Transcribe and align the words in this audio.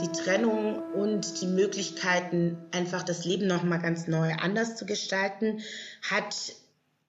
Die 0.00 0.12
Trennung 0.12 0.82
und 0.92 1.40
die 1.40 1.46
Möglichkeiten, 1.46 2.56
einfach 2.72 3.02
das 3.02 3.24
Leben 3.24 3.46
nochmal 3.46 3.80
ganz 3.80 4.06
neu 4.06 4.32
anders 4.34 4.76
zu 4.76 4.86
gestalten, 4.86 5.60
hat 6.08 6.34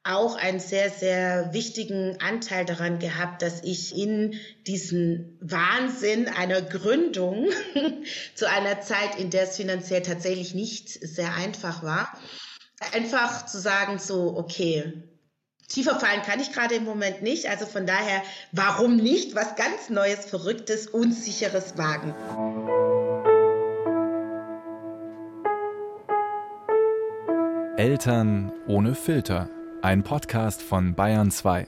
auch 0.04 0.36
einen 0.36 0.60
sehr, 0.60 0.90
sehr 0.90 1.54
wichtigen 1.54 2.20
Anteil 2.20 2.66
daran 2.66 3.00
gehabt, 3.00 3.42
dass 3.42 3.64
ich 3.64 3.96
in 3.96 4.40
diesen 4.66 5.38
Wahnsinn 5.42 6.28
einer 6.28 6.62
Gründung 6.62 7.50
zu 8.36 8.50
einer 8.50 8.82
Zeit, 8.82 9.20
in 9.20 9.30
der 9.30 9.44
es 9.44 9.58
finanziell 9.58 10.02
tatsächlich 10.02 10.56
nicht 10.56 10.90
sehr 10.90 11.36
einfach 11.36 11.84
war, 11.84 12.18
einfach 12.94 13.46
zu 13.46 13.60
sagen, 13.60 14.00
so, 14.00 14.36
okay, 14.38 15.04
tiefer 15.70 16.00
fallen 16.00 16.22
kann 16.24 16.40
ich 16.40 16.52
gerade 16.52 16.76
im 16.76 16.84
Moment 16.84 17.22
nicht. 17.22 17.50
Also 17.50 17.66
von 17.66 17.86
daher, 17.86 18.22
warum 18.52 18.98
nicht 18.98 19.36
was 19.36 19.56
ganz 19.56 19.90
Neues, 19.90 20.26
Verrücktes, 20.26 20.88
Unsicheres 20.88 21.78
wagen? 21.78 22.14
Eltern 27.78 28.52
ohne 28.68 28.94
Filter 28.94 29.50
ein 29.82 30.04
Podcast 30.04 30.62
von 30.62 30.94
Bayern 30.94 31.32
2. 31.32 31.66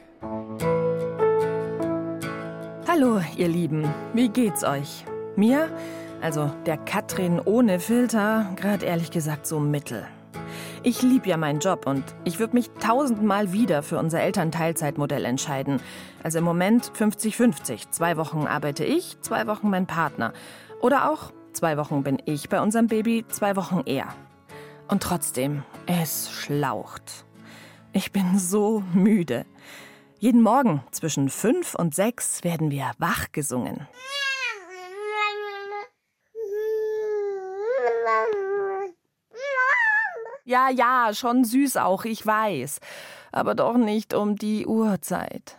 Hallo, 2.85 3.21
ihr 3.37 3.47
Lieben. 3.47 3.89
Wie 4.13 4.27
geht's 4.27 4.65
euch? 4.65 5.05
Mir, 5.37 5.69
also 6.21 6.51
der 6.65 6.75
Katrin 6.77 7.39
ohne 7.39 7.79
Filter, 7.79 8.51
gerade 8.57 8.85
ehrlich 8.85 9.11
gesagt 9.11 9.47
so 9.47 9.61
mittel. 9.61 10.05
Ich 10.83 11.03
liebe 11.03 11.29
ja 11.29 11.37
meinen 11.37 11.59
Job 11.59 11.85
und 11.85 12.03
ich 12.23 12.39
würde 12.39 12.55
mich 12.55 12.71
tausendmal 12.79 13.53
wieder 13.53 13.83
für 13.83 13.99
unser 13.99 14.19
Elternteilzeitmodell 14.21 15.25
entscheiden. 15.25 15.79
Also 16.23 16.39
im 16.39 16.43
Moment 16.43 16.91
50-50. 16.97 17.91
Zwei 17.91 18.17
Wochen 18.17 18.47
arbeite 18.47 18.83
ich, 18.83 19.21
zwei 19.21 19.45
Wochen 19.45 19.69
mein 19.69 19.85
Partner. 19.85 20.33
Oder 20.81 21.11
auch 21.11 21.31
zwei 21.53 21.77
Wochen 21.77 22.01
bin 22.01 22.17
ich 22.25 22.49
bei 22.49 22.59
unserem 22.59 22.87
Baby, 22.87 23.25
zwei 23.29 23.55
Wochen 23.55 23.83
er. 23.85 24.07
Und 24.87 25.03
trotzdem, 25.03 25.63
es 25.85 26.31
schlaucht. 26.31 27.25
Ich 27.93 28.11
bin 28.11 28.39
so 28.39 28.81
müde. 28.91 29.45
Jeden 30.17 30.41
Morgen 30.41 30.83
zwischen 30.89 31.29
fünf 31.29 31.75
und 31.75 31.93
sechs 31.93 32.43
werden 32.43 32.71
wir 32.71 32.89
wach 32.97 33.31
gesungen. 33.31 33.87
Ja, 40.51 40.69
ja, 40.69 41.11
schon 41.13 41.45
süß 41.45 41.77
auch, 41.77 42.03
ich 42.03 42.25
weiß. 42.25 42.81
Aber 43.31 43.55
doch 43.55 43.77
nicht 43.77 44.13
um 44.13 44.35
die 44.35 44.67
Uhrzeit. 44.67 45.57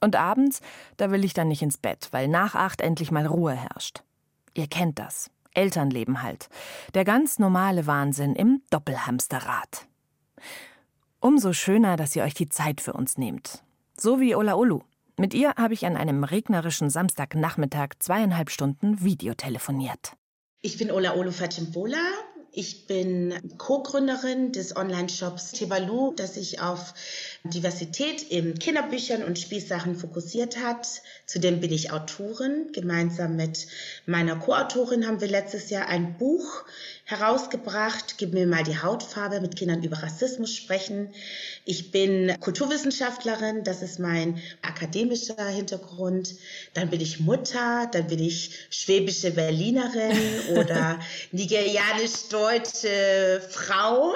Und 0.00 0.16
abends, 0.16 0.60
da 0.96 1.12
will 1.12 1.24
ich 1.24 1.34
dann 1.34 1.46
nicht 1.46 1.62
ins 1.62 1.78
Bett, 1.78 2.08
weil 2.10 2.26
nach 2.26 2.56
acht 2.56 2.80
endlich 2.80 3.12
mal 3.12 3.26
Ruhe 3.26 3.52
herrscht. 3.52 4.02
Ihr 4.52 4.66
kennt 4.66 4.98
das. 4.98 5.30
Elternleben 5.54 6.20
halt. 6.24 6.48
Der 6.94 7.04
ganz 7.04 7.38
normale 7.38 7.86
Wahnsinn 7.86 8.34
im 8.34 8.60
Doppelhamsterrad. 8.70 9.86
Umso 11.20 11.52
schöner, 11.52 11.96
dass 11.96 12.16
ihr 12.16 12.24
euch 12.24 12.34
die 12.34 12.48
Zeit 12.48 12.80
für 12.80 12.94
uns 12.94 13.18
nehmt. 13.18 13.62
So 13.96 14.18
wie 14.18 14.34
Ola 14.34 14.54
Olu. 14.54 14.80
Mit 15.16 15.32
ihr 15.32 15.54
habe 15.56 15.74
ich 15.74 15.86
an 15.86 15.96
einem 15.96 16.24
regnerischen 16.24 16.90
Samstagnachmittag 16.90 17.90
zweieinhalb 18.00 18.50
Stunden 18.50 19.00
Videotelefoniert. 19.00 20.16
Ich 20.60 20.76
bin 20.76 20.90
Ola 20.90 21.14
Olu 21.14 21.30
Fajimbola. 21.30 22.02
Ich 22.56 22.86
bin 22.86 23.34
Co-Gründerin 23.58 24.52
des 24.52 24.76
Online-Shops 24.76 25.50
Tebalu, 25.50 26.12
das 26.14 26.34
sich 26.34 26.60
auf 26.60 26.94
Diversität 27.42 28.22
in 28.22 28.56
Kinderbüchern 28.56 29.24
und 29.24 29.40
Spielsachen 29.40 29.96
fokussiert 29.96 30.58
hat. 30.58 30.86
Zudem 31.26 31.58
bin 31.58 31.72
ich 31.72 31.90
Autorin. 31.90 32.70
Gemeinsam 32.72 33.34
mit 33.34 33.66
meiner 34.06 34.36
Co-Autorin 34.36 35.04
haben 35.04 35.20
wir 35.20 35.26
letztes 35.26 35.68
Jahr 35.68 35.88
ein 35.88 36.16
Buch 36.16 36.64
herausgebracht. 37.04 38.16
Gib 38.18 38.32
mir 38.32 38.46
mal 38.46 38.64
die 38.64 38.80
Hautfarbe, 38.80 39.40
mit 39.40 39.56
Kindern 39.56 39.82
über 39.82 40.02
Rassismus 40.02 40.54
sprechen. 40.54 41.12
Ich 41.64 41.90
bin 41.90 42.34
Kulturwissenschaftlerin, 42.40 43.64
das 43.64 43.82
ist 43.82 43.98
mein 43.98 44.40
akademischer 44.62 45.46
Hintergrund. 45.46 46.34
Dann 46.72 46.90
bin 46.90 47.00
ich 47.00 47.20
Mutter, 47.20 47.88
dann 47.92 48.06
bin 48.06 48.18
ich 48.18 48.66
schwäbische 48.70 49.32
Berlinerin 49.32 50.16
oder 50.56 50.98
nigerianisch-deutsche 51.32 53.42
Frau. 53.50 54.14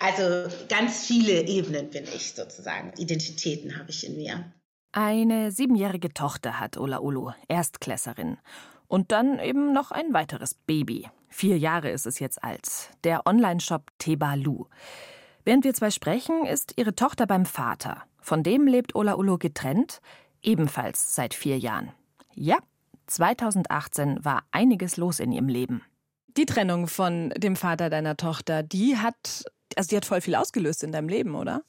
Also 0.00 0.48
ganz 0.68 1.06
viele 1.06 1.46
Ebenen 1.46 1.90
bin 1.90 2.04
ich 2.04 2.34
sozusagen. 2.34 2.92
Identitäten 2.96 3.78
habe 3.78 3.90
ich 3.90 4.06
in 4.06 4.16
mir. 4.16 4.52
Eine 4.92 5.50
siebenjährige 5.50 6.14
Tochter 6.14 6.58
hat 6.58 6.78
Ola 6.78 7.00
Ulu, 7.00 7.32
Erstklässerin. 7.48 8.38
Und 8.88 9.12
dann 9.12 9.38
eben 9.40 9.72
noch 9.72 9.90
ein 9.90 10.14
weiteres 10.14 10.54
Baby. 10.54 11.08
Vier 11.36 11.58
Jahre 11.58 11.90
ist 11.90 12.06
es 12.06 12.18
jetzt 12.18 12.42
alt. 12.42 12.88
Der 13.04 13.26
Online-Shop 13.26 13.90
Tebalu. 13.98 14.64
Während 15.44 15.64
wir 15.64 15.74
zwei 15.74 15.90
sprechen, 15.90 16.46
ist 16.46 16.72
ihre 16.76 16.94
Tochter 16.94 17.26
beim 17.26 17.44
Vater. 17.44 18.04
Von 18.22 18.42
dem 18.42 18.66
lebt 18.66 18.94
Ola 18.94 19.16
Ulo 19.16 19.36
getrennt, 19.36 20.00
ebenfalls 20.40 21.14
seit 21.14 21.34
vier 21.34 21.58
Jahren. 21.58 21.92
Ja, 22.32 22.56
2018 23.08 24.24
war 24.24 24.44
einiges 24.50 24.96
los 24.96 25.20
in 25.20 25.30
ihrem 25.30 25.48
Leben. 25.48 25.82
Die 26.38 26.46
Trennung 26.46 26.86
von 26.86 27.28
dem 27.36 27.54
Vater 27.54 27.90
deiner 27.90 28.16
Tochter, 28.16 28.62
die 28.62 28.96
hat, 28.96 29.44
also 29.76 29.88
die 29.90 29.96
hat 29.98 30.06
voll 30.06 30.22
viel 30.22 30.36
ausgelöst 30.36 30.82
in 30.82 30.90
deinem 30.90 31.10
Leben, 31.10 31.34
oder? 31.34 31.60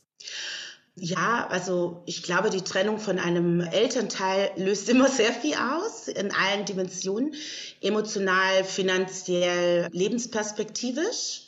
Ja, 0.99 1.47
also 1.51 2.01
ich 2.07 2.23
glaube, 2.23 2.49
die 2.49 2.63
Trennung 2.63 2.97
von 2.97 3.19
einem 3.19 3.61
Elternteil 3.61 4.49
löst 4.55 4.89
immer 4.89 5.09
sehr 5.09 5.31
viel 5.31 5.53
aus 5.53 6.07
in 6.07 6.31
allen 6.31 6.65
Dimensionen, 6.65 7.35
emotional, 7.81 8.63
finanziell, 8.63 9.89
lebensperspektivisch. 9.91 11.43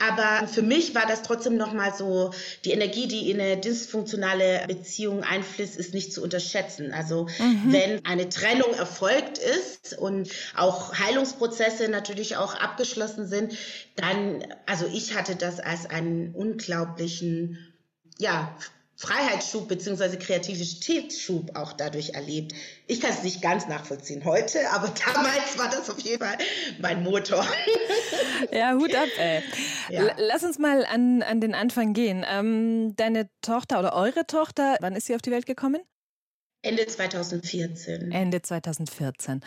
Aber 0.00 0.48
für 0.48 0.62
mich 0.62 0.92
war 0.96 1.06
das 1.06 1.22
trotzdem 1.22 1.56
nochmal 1.56 1.94
so, 1.96 2.32
die 2.64 2.72
Energie, 2.72 3.06
die 3.06 3.30
in 3.30 3.40
eine 3.40 3.58
dysfunktionale 3.58 4.64
Beziehung 4.66 5.22
einfließt, 5.22 5.76
ist 5.76 5.94
nicht 5.94 6.12
zu 6.12 6.20
unterschätzen. 6.20 6.92
Also 6.92 7.28
mhm. 7.38 7.72
wenn 7.72 8.04
eine 8.04 8.28
Trennung 8.28 8.74
erfolgt 8.74 9.38
ist 9.38 9.96
und 9.96 10.28
auch 10.56 10.98
Heilungsprozesse 10.98 11.88
natürlich 11.88 12.36
auch 12.36 12.56
abgeschlossen 12.56 13.28
sind, 13.28 13.54
dann, 13.94 14.44
also 14.66 14.84
ich 14.92 15.14
hatte 15.14 15.36
das 15.36 15.60
als 15.60 15.86
einen 15.86 16.34
unglaublichen 16.34 17.73
ja, 18.18 18.54
Freiheitsschub 18.96 19.68
bzw. 19.68 20.16
Kreativitätsschub 20.16 21.56
auch 21.56 21.72
dadurch 21.72 22.10
erlebt. 22.10 22.54
Ich 22.86 23.00
kann 23.00 23.10
es 23.10 23.22
nicht 23.22 23.42
ganz 23.42 23.66
nachvollziehen 23.66 24.24
heute, 24.24 24.70
aber 24.70 24.88
damals 25.14 25.58
war 25.58 25.68
das 25.68 25.90
auf 25.90 25.98
jeden 26.00 26.22
Fall 26.22 26.38
mein 26.80 27.02
Motor. 27.02 27.46
Ja, 28.50 28.74
Hut 28.74 28.94
ab, 28.94 29.08
ey. 29.16 29.42
Ja. 29.88 30.10
Lass 30.16 30.42
uns 30.42 30.58
mal 30.58 30.84
an, 30.84 31.22
an 31.22 31.40
den 31.40 31.54
Anfang 31.54 31.92
gehen. 31.92 32.24
Ähm, 32.28 32.94
deine 32.96 33.28
Tochter 33.42 33.78
oder 33.78 33.94
eure 33.94 34.26
Tochter, 34.26 34.76
wann 34.80 34.94
ist 34.94 35.06
sie 35.06 35.14
auf 35.14 35.22
die 35.22 35.30
Welt 35.30 35.46
gekommen? 35.46 35.80
Ende 36.64 36.86
2014. 36.86 38.10
Ende 38.10 38.40
2014. 38.40 39.42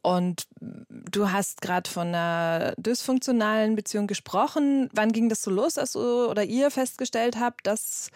Und 0.00 0.46
du 0.58 1.30
hast 1.30 1.60
gerade 1.60 1.88
von 1.88 2.08
einer 2.08 2.74
dysfunktionalen 2.78 3.76
Beziehung 3.76 4.06
gesprochen. 4.06 4.88
Wann 4.92 5.12
ging 5.12 5.28
das 5.28 5.42
so 5.42 5.50
los, 5.50 5.74
dass 5.74 5.92
du 5.92 6.30
oder 6.30 6.44
ihr 6.44 6.70
festgestellt 6.70 7.36
habt, 7.38 7.66
dass, 7.66 8.08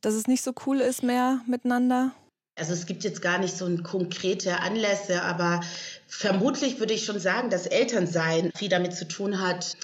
dass 0.00 0.14
es 0.14 0.26
nicht 0.26 0.42
so 0.42 0.52
cool 0.66 0.80
ist 0.80 1.02
mehr 1.02 1.40
miteinander? 1.46 2.12
Also 2.56 2.72
es 2.72 2.86
gibt 2.86 3.04
jetzt 3.04 3.22
gar 3.22 3.38
nicht 3.38 3.56
so 3.56 3.68
konkrete 3.82 4.60
Anlässe, 4.60 5.22
aber 5.22 5.60
vermutlich 6.06 6.78
würde 6.78 6.94
ich 6.94 7.04
schon 7.04 7.20
sagen, 7.20 7.50
dass 7.50 7.66
Elternsein 7.66 8.50
viel 8.54 8.68
damit 8.68 8.94
zu 8.94 9.06
tun 9.06 9.40
hat, 9.40 9.76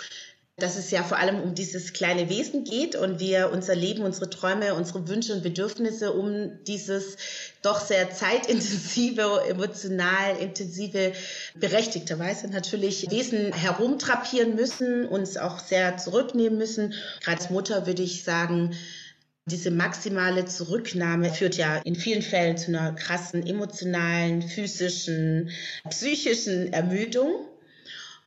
dass 0.59 0.77
es 0.77 0.91
ja 0.91 1.03
vor 1.03 1.19
allem 1.19 1.41
um 1.43 1.55
dieses 1.55 1.93
kleine 1.93 2.31
Wesen 2.31 2.65
geht 2.65 2.97
und 2.97 3.21
wir 3.21 3.51
unser 3.53 3.75
Leben, 3.75 4.03
unsere 4.03 4.31
Träume, 4.31 4.75
unsere 4.75 5.07
Wünsche 5.07 5.35
und 5.35 5.43
Bedürfnisse 5.43 6.15
um 6.15 6.65
dieses 6.65 7.17
doch 7.61 7.79
sehr 7.81 8.11
zeitintensive, 8.11 9.43
emotional 9.49 10.37
intensive, 10.39 11.13
berechtigterweise 11.57 12.49
natürlich 12.49 13.11
Wesen 13.11 13.53
herumtrapieren 13.53 14.55
müssen, 14.55 15.07
uns 15.07 15.37
auch 15.37 15.59
sehr 15.59 15.99
zurücknehmen 15.99 16.57
müssen. 16.57 16.95
Gerade 17.21 17.37
als 17.37 17.51
Mutter 17.51 17.87
würde 17.87 18.03
ich 18.03 18.25
sagen, 18.25 18.75
diese 19.45 19.71
maximale 19.71 20.47
Zurücknahme 20.47 21.33
führt 21.33 21.57
ja 21.57 21.77
in 21.85 21.95
vielen 21.95 22.23
Fällen 22.23 22.57
zu 22.57 22.69
einer 22.69 22.93
krassen 22.95 23.47
emotionalen, 23.47 24.43
physischen, 24.43 25.51
psychischen 25.89 26.73
Ermüdung. 26.73 27.47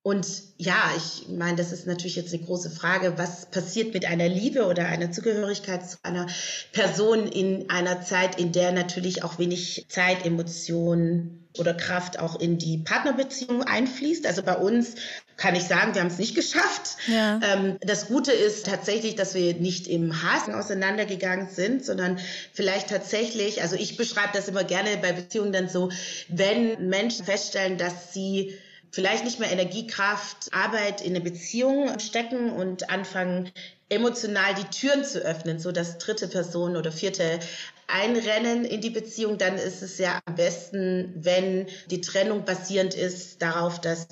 Und 0.01 0.25
ja, 0.57 0.91
ich 0.95 1.27
meine, 1.27 1.57
das 1.57 1.73
ist 1.73 1.85
natürlich 1.85 2.15
jetzt 2.15 2.33
eine 2.33 2.43
große 2.43 2.69
Frage, 2.69 3.17
was 3.17 3.47
passiert 3.47 3.93
mit 3.93 4.05
einer 4.05 4.29
Liebe 4.29 4.65
oder 4.65 4.85
einer 4.85 5.11
Zugehörigkeit 5.11 5.89
zu 5.89 5.97
einer 6.03 6.27
Person 6.71 7.27
in 7.27 7.69
einer 7.69 8.01
Zeit, 8.01 8.39
in 8.39 8.53
der 8.53 8.71
natürlich 8.71 9.23
auch 9.23 9.39
wenig 9.39 9.85
Zeit, 9.89 10.25
Emotionen 10.25 11.49
oder 11.57 11.73
Kraft 11.73 12.17
auch 12.17 12.39
in 12.39 12.57
die 12.57 12.77
Partnerbeziehung 12.77 13.63
einfließt. 13.63 14.25
Also 14.25 14.41
bei 14.41 14.55
uns 14.55 14.95
kann 15.35 15.55
ich 15.55 15.63
sagen, 15.63 15.93
wir 15.93 16.01
haben 16.01 16.09
es 16.09 16.17
nicht 16.17 16.35
geschafft. 16.35 16.97
Ja. 17.07 17.41
Ähm, 17.43 17.77
das 17.81 18.07
Gute 18.07 18.31
ist 18.31 18.67
tatsächlich, 18.67 19.15
dass 19.15 19.33
wir 19.33 19.55
nicht 19.55 19.87
im 19.87 20.23
Hasen 20.23 20.53
auseinandergegangen 20.53 21.49
sind, 21.49 21.83
sondern 21.83 22.19
vielleicht 22.53 22.89
tatsächlich, 22.89 23.61
also 23.61 23.75
ich 23.75 23.97
beschreibe 23.97 24.29
das 24.33 24.47
immer 24.47 24.63
gerne 24.63 24.97
bei 25.01 25.11
Beziehungen 25.11 25.51
dann 25.51 25.67
so, 25.67 25.91
wenn 26.29 26.87
Menschen 26.87 27.25
feststellen, 27.25 27.77
dass 27.77 28.13
sie 28.13 28.57
vielleicht 28.91 29.23
nicht 29.23 29.39
mehr 29.39 29.51
Energie, 29.51 29.87
Kraft, 29.87 30.49
Arbeit 30.51 31.01
in 31.01 31.15
eine 31.15 31.21
Beziehung 31.21 31.99
stecken 31.99 32.51
und 32.51 32.89
anfangen, 32.89 33.51
emotional 33.89 34.53
die 34.53 34.69
Türen 34.69 35.03
zu 35.03 35.19
öffnen, 35.19 35.59
so 35.59 35.71
dass 35.71 35.97
dritte 35.97 36.27
Person 36.27 36.77
oder 36.77 36.91
vierte 36.91 37.39
einrennen 37.87 38.65
in 38.65 38.81
die 38.81 38.91
Beziehung, 38.91 39.39
dann 39.39 39.55
ist 39.55 39.81
es 39.81 39.97
ja 39.97 40.19
am 40.25 40.35
besten, 40.35 41.11
wenn 41.15 41.65
die 41.89 42.01
Trennung 42.01 42.45
basierend 42.45 42.93
ist 42.93 43.41
darauf, 43.41 43.81
dass 43.81 44.07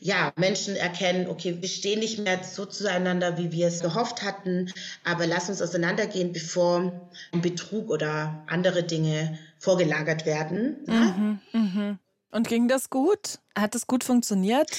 ja 0.00 0.32
Menschen 0.36 0.74
erkennen, 0.74 1.28
okay, 1.28 1.58
wir 1.60 1.68
stehen 1.68 2.00
nicht 2.00 2.18
mehr 2.18 2.42
so 2.42 2.66
zueinander, 2.66 3.38
wie 3.38 3.52
wir 3.52 3.68
es 3.68 3.82
gehofft 3.82 4.22
hatten, 4.22 4.72
aber 5.04 5.28
lass 5.28 5.48
uns 5.48 5.62
auseinandergehen, 5.62 6.32
bevor 6.32 7.08
Betrug 7.40 7.90
oder 7.90 8.44
andere 8.48 8.82
Dinge 8.82 9.38
vorgelagert 9.58 10.26
werden. 10.26 10.76
Mhm, 10.86 11.40
mh. 11.52 11.98
Und 12.30 12.48
ging 12.48 12.68
das 12.68 12.90
gut? 12.90 13.38
Hat 13.56 13.74
das 13.74 13.86
gut 13.86 14.04
funktioniert? 14.04 14.70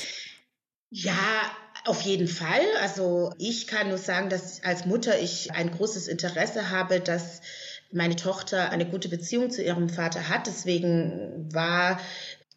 Ja, 0.90 1.16
auf 1.86 2.02
jeden 2.02 2.28
Fall. 2.28 2.66
Also 2.82 3.34
ich 3.38 3.68
kann 3.68 3.90
nur 3.90 3.98
sagen, 3.98 4.30
dass 4.30 4.64
als 4.64 4.86
Mutter 4.86 5.20
ich 5.20 5.52
ein 5.52 5.72
großes 5.72 6.08
Interesse 6.08 6.70
habe, 6.70 7.00
dass 7.00 7.42
meine 7.92 8.16
Tochter 8.16 8.70
eine 8.70 8.86
gute 8.86 9.10
Beziehung 9.10 9.52
zu 9.52 9.64
ihrem 9.64 9.90
Vater 9.90 10.30
hat. 10.30 10.48
Deswegen 10.48 11.50
war 11.54 12.00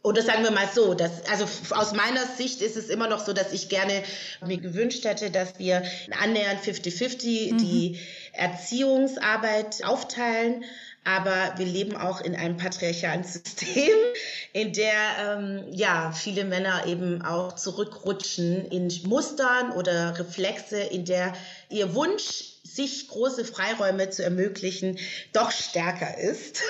oder 0.05 0.21
sagen 0.21 0.43
wir 0.43 0.51
mal 0.51 0.69
so, 0.73 0.93
dass, 0.93 1.25
also 1.31 1.47
aus 1.71 1.95
meiner 1.95 2.27
Sicht 2.27 2.61
ist 2.61 2.77
es 2.77 2.91
immer 2.91 3.09
noch 3.09 3.25
so, 3.25 3.33
dass 3.33 3.55
ich 3.55 3.71
gerne 3.71 4.03
mir 4.47 4.59
gewünscht 4.59 5.05
hätte, 5.07 5.31
dass 5.31 5.59
wir 5.59 5.83
annähernd 6.21 6.61
50-50 6.61 7.53
mhm. 7.53 7.59
die 7.59 7.99
Erziehungsarbeit 8.35 9.83
aufteilen. 9.83 10.65
Aber 11.05 11.55
wir 11.59 11.67
leben 11.67 11.97
auch 11.97 12.21
in 12.23 12.35
einem 12.35 12.57
patriarchalen 12.57 13.25
System, 13.25 13.93
in 14.53 14.73
der 14.73 14.95
ähm, 15.21 15.65
ja 15.71 16.13
viele 16.13 16.45
Männer 16.45 16.87
eben 16.87 17.23
auch 17.23 17.55
zurückrutschen 17.55 18.67
in 18.67 18.91
Mustern 19.05 19.73
oder 19.73 20.19
Reflexe, 20.19 20.81
in 20.81 21.05
der 21.05 21.35
ihr 21.69 21.95
Wunsch 21.95 22.54
sich 22.75 23.09
große 23.09 23.45
Freiräume 23.45 24.11
zu 24.11 24.25
ermöglichen, 24.25 24.99
doch 25.33 25.51
stärker 25.51 26.19
ist. 26.19 26.61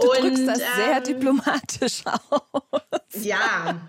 Du 0.00 0.10
und, 0.10 0.20
drückst 0.20 0.46
das 0.46 0.58
ähm, 0.58 0.66
sehr 0.76 1.00
diplomatisch 1.00 2.02
aus. 2.04 2.42
Ja. 3.22 3.80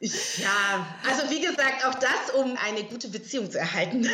ja, 0.00 0.86
also 1.08 1.30
wie 1.30 1.40
gesagt, 1.40 1.84
auch 1.86 1.94
das, 1.94 2.34
um 2.34 2.56
eine 2.56 2.84
gute 2.84 3.08
Beziehung 3.08 3.50
zu 3.50 3.58
erhalten. 3.58 4.08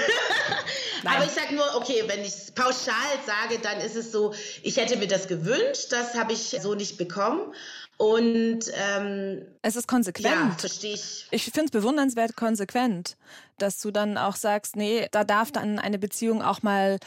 Aber 1.04 1.24
ich 1.24 1.30
sage 1.30 1.54
nur, 1.54 1.74
okay, 1.76 2.04
wenn 2.06 2.20
ich 2.20 2.28
es 2.28 2.50
pauschal 2.50 2.94
sage, 3.26 3.60
dann 3.62 3.80
ist 3.80 3.96
es 3.96 4.12
so, 4.12 4.34
ich 4.62 4.76
hätte 4.76 4.96
mir 4.96 5.08
das 5.08 5.26
gewünscht, 5.26 5.86
das 5.90 6.14
habe 6.14 6.32
ich 6.34 6.58
so 6.60 6.74
nicht 6.74 6.98
bekommen. 6.98 7.54
Und 7.98 8.60
ähm, 8.74 9.42
es 9.62 9.74
ist 9.74 9.88
konsequent. 9.88 10.32
Ja, 10.32 10.56
verstehe 10.56 10.94
ich. 10.94 11.26
Ich 11.32 11.44
finde 11.44 11.64
es 11.64 11.70
bewundernswert 11.72 12.36
konsequent, 12.36 13.16
dass 13.58 13.80
du 13.80 13.90
dann 13.90 14.16
auch 14.16 14.36
sagst, 14.36 14.76
nee, 14.76 15.08
da 15.10 15.24
darf 15.24 15.50
dann 15.50 15.80
eine 15.80 15.98
Beziehung 15.98 16.40
auch 16.40 16.62
mal, 16.62 16.98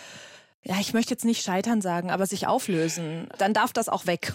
ja, 0.64 0.76
ich 0.82 0.94
möchte 0.94 1.12
jetzt 1.14 1.24
nicht 1.24 1.44
scheitern 1.44 1.82
sagen, 1.82 2.12
aber 2.12 2.26
sich 2.26 2.46
auflösen. 2.46 3.30
Dann 3.38 3.54
darf 3.54 3.72
das 3.72 3.88
auch 3.88 4.06
weg. 4.06 4.34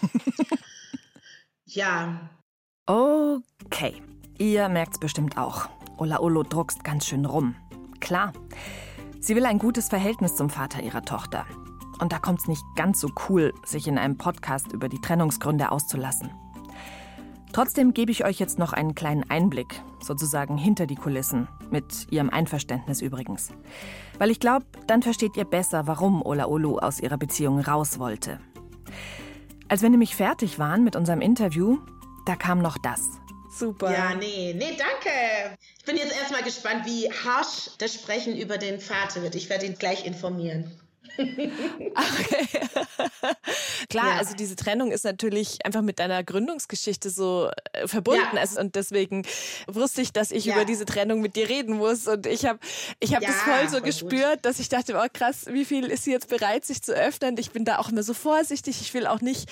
ja. 1.67 2.21
Okay, 2.87 4.03
ihr 4.39 4.71
merkt's 4.71 4.99
bestimmt 4.99 5.37
auch. 5.37 5.69
Ola 5.99 6.21
Olo 6.21 6.43
druckst 6.43 6.85
ganz 6.85 7.05
schön 7.05 7.27
rum. 7.27 7.55
Klar. 8.01 8.33
Sie 9.21 9.37
will 9.37 9.45
ein 9.45 9.59
gutes 9.59 9.89
Verhältnis 9.89 10.37
zum 10.37 10.49
Vater 10.49 10.83
ihrer 10.83 11.03
Tochter. 11.03 11.47
Und 11.99 12.13
da 12.13 12.19
kommt's 12.19 12.47
nicht 12.49 12.63
ganz 12.77 13.01
so 13.01 13.11
cool, 13.29 13.53
sich 13.65 13.89
in 13.89 13.99
einem 13.99 14.17
Podcast 14.17 14.73
über 14.73 14.89
die 14.89 15.01
Trennungsgründe 15.01 15.71
auszulassen. 15.71 16.31
Trotzdem 17.57 17.95
gebe 17.95 18.13
ich 18.13 18.23
euch 18.23 18.39
jetzt 18.39 18.59
noch 18.59 18.75
einen 18.75 18.95
kleinen 18.95 19.31
Einblick, 19.31 19.81
sozusagen 20.03 20.59
hinter 20.59 20.87
die 20.87 20.95
Kulissen, 20.95 21.49
mit 21.71 22.07
ihrem 22.11 22.29
Einverständnis 22.29 23.01
übrigens. 23.01 23.49
Weil 24.19 24.31
ich 24.31 24.41
glaube, 24.41 24.67
dann 24.87 25.01
versteht 25.01 25.39
ihr 25.39 25.47
besser, 25.47 25.87
warum 25.87 26.21
Ola 26.21 26.49
Olu 26.49 26.77
aus 26.77 27.01
ihrer 27.01 27.17
Beziehung 27.17 27.61
raus 27.61 27.99
wollte. 27.99 28.41
Als 29.69 29.81
wir 29.81 29.89
nämlich 29.89 30.15
fertig 30.15 30.59
waren 30.59 30.85
mit 30.85 30.97
unserem 30.97 31.23
Interview, 31.23 31.79
da 32.27 32.37
kam 32.37 32.59
noch 32.59 32.77
das. 32.77 33.01
Super. 33.51 33.91
Ja, 33.91 34.15
nee, 34.15 34.53
nee, 34.53 34.77
danke. 34.77 35.57
Ich 35.79 35.85
bin 35.87 35.97
jetzt 35.97 36.15
erstmal 36.15 36.43
gespannt, 36.43 36.85
wie 36.85 37.11
harsch 37.11 37.71
das 37.79 37.95
Sprechen 37.95 38.37
über 38.37 38.59
den 38.59 38.81
Vater 38.81 39.23
wird. 39.23 39.35
Ich 39.35 39.49
werde 39.49 39.65
ihn 39.65 39.77
gleich 39.79 40.05
informieren. 40.05 40.79
Klar, 43.89 44.13
ja. 44.13 44.19
also 44.19 44.35
diese 44.35 44.57
Trennung 44.57 44.93
ist 44.93 45.05
natürlich 45.05 45.65
einfach 45.65 45.83
mit 45.83 45.99
deiner 45.99 46.23
Gründungsgeschichte 46.25 47.11
so 47.11 47.51
äh, 47.73 47.87
verbunden. 47.87 48.37
Ja. 48.37 48.61
Und 48.61 48.75
deswegen 48.75 49.25
wusste 49.67 50.03
ich, 50.03 50.13
dass 50.13 50.31
ich 50.31 50.47
ja. 50.47 50.55
über 50.55 50.65
diese 50.65 50.85
Trennung 50.85 51.21
mit 51.21 51.37
dir 51.37 51.49
reden 51.49 51.77
muss. 51.77 52.07
Und 52.07 52.27
ich 52.27 52.45
habe 52.45 52.59
ich 53.01 53.15
hab 53.15 53.23
das 53.23 53.37
voll 53.37 53.69
so 53.69 53.79
voll 53.79 53.83
gespürt, 53.83 54.37
gut. 54.37 54.45
dass 54.45 54.59
ich 54.59 54.69
dachte, 54.69 54.97
oh 54.97 55.07
krass, 55.13 55.47
wie 55.49 55.65
viel 55.65 55.87
ist 55.87 56.05
sie 56.05 56.13
jetzt 56.13 56.29
bereit, 56.29 56.65
sich 56.65 56.83
zu 56.83 56.93
öffnen? 56.93 57.37
Ich 57.39 57.51
bin 57.51 57.65
da 57.65 57.79
auch 57.79 57.91
immer 57.91 58.03
so 58.03 58.15
vorsichtig. 58.15 58.81
Ich 58.81 58.95
will 58.95 59.07
auch 59.07 59.21
nicht 59.21 59.49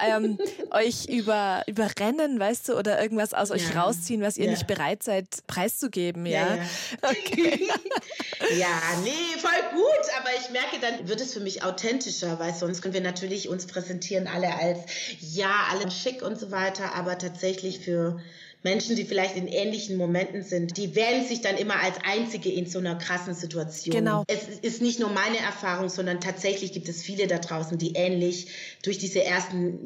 ähm, 0.00 0.38
euch 0.70 1.06
über, 1.08 1.62
überrennen, 1.66 2.38
weißt 2.38 2.68
du, 2.68 2.78
oder 2.78 3.00
irgendwas 3.02 3.34
aus 3.34 3.50
euch 3.50 3.74
rausziehen, 3.76 4.22
was 4.22 4.36
ihr 4.36 4.50
nicht 4.50 4.66
bereit 4.66 5.02
seid, 5.02 5.26
preiszugeben. 5.46 6.26
Ja, 6.26 6.58
Okay. 7.02 7.68
ja, 8.58 8.80
nee, 9.02 9.38
voll 9.38 9.50
gut. 9.72 10.06
Aber 10.18 10.30
ich 10.38 10.50
merke, 10.50 10.78
dann 10.80 11.08
wird 11.08 11.20
es 11.20 11.32
für 11.32 11.40
mich 11.40 11.62
authentischer, 11.62 12.38
weil 12.38 12.54
sonst 12.54 12.82
können 12.82 12.94
wir 12.94 13.00
natürlich 13.00 13.48
uns 13.48 13.66
präsentieren 13.66 14.26
alle 14.26 14.54
als 14.54 14.80
ja, 15.20 15.68
alle 15.70 15.90
schick 15.90 16.22
und 16.22 16.38
so 16.38 16.50
weiter, 16.50 16.94
aber 16.94 17.18
tatsächlich 17.18 17.80
für 17.80 18.20
Menschen, 18.62 18.96
die 18.96 19.04
vielleicht 19.04 19.36
in 19.36 19.46
ähnlichen 19.46 19.96
Momenten 19.96 20.42
sind, 20.42 20.76
die 20.76 20.96
wählen 20.96 21.24
sich 21.24 21.40
dann 21.40 21.56
immer 21.56 21.80
als 21.80 21.96
Einzige 22.04 22.50
in 22.50 22.66
so 22.66 22.80
einer 22.80 22.96
krassen 22.96 23.34
Situation. 23.34 23.94
Genau. 23.94 24.24
Es 24.26 24.48
ist 24.48 24.82
nicht 24.82 24.98
nur 24.98 25.10
meine 25.10 25.38
Erfahrung, 25.38 25.88
sondern 25.88 26.20
tatsächlich 26.20 26.72
gibt 26.72 26.88
es 26.88 27.02
viele 27.02 27.28
da 27.28 27.38
draußen, 27.38 27.78
die 27.78 27.92
ähnlich 27.94 28.48
durch 28.82 28.98
diese 28.98 29.22
ersten 29.22 29.78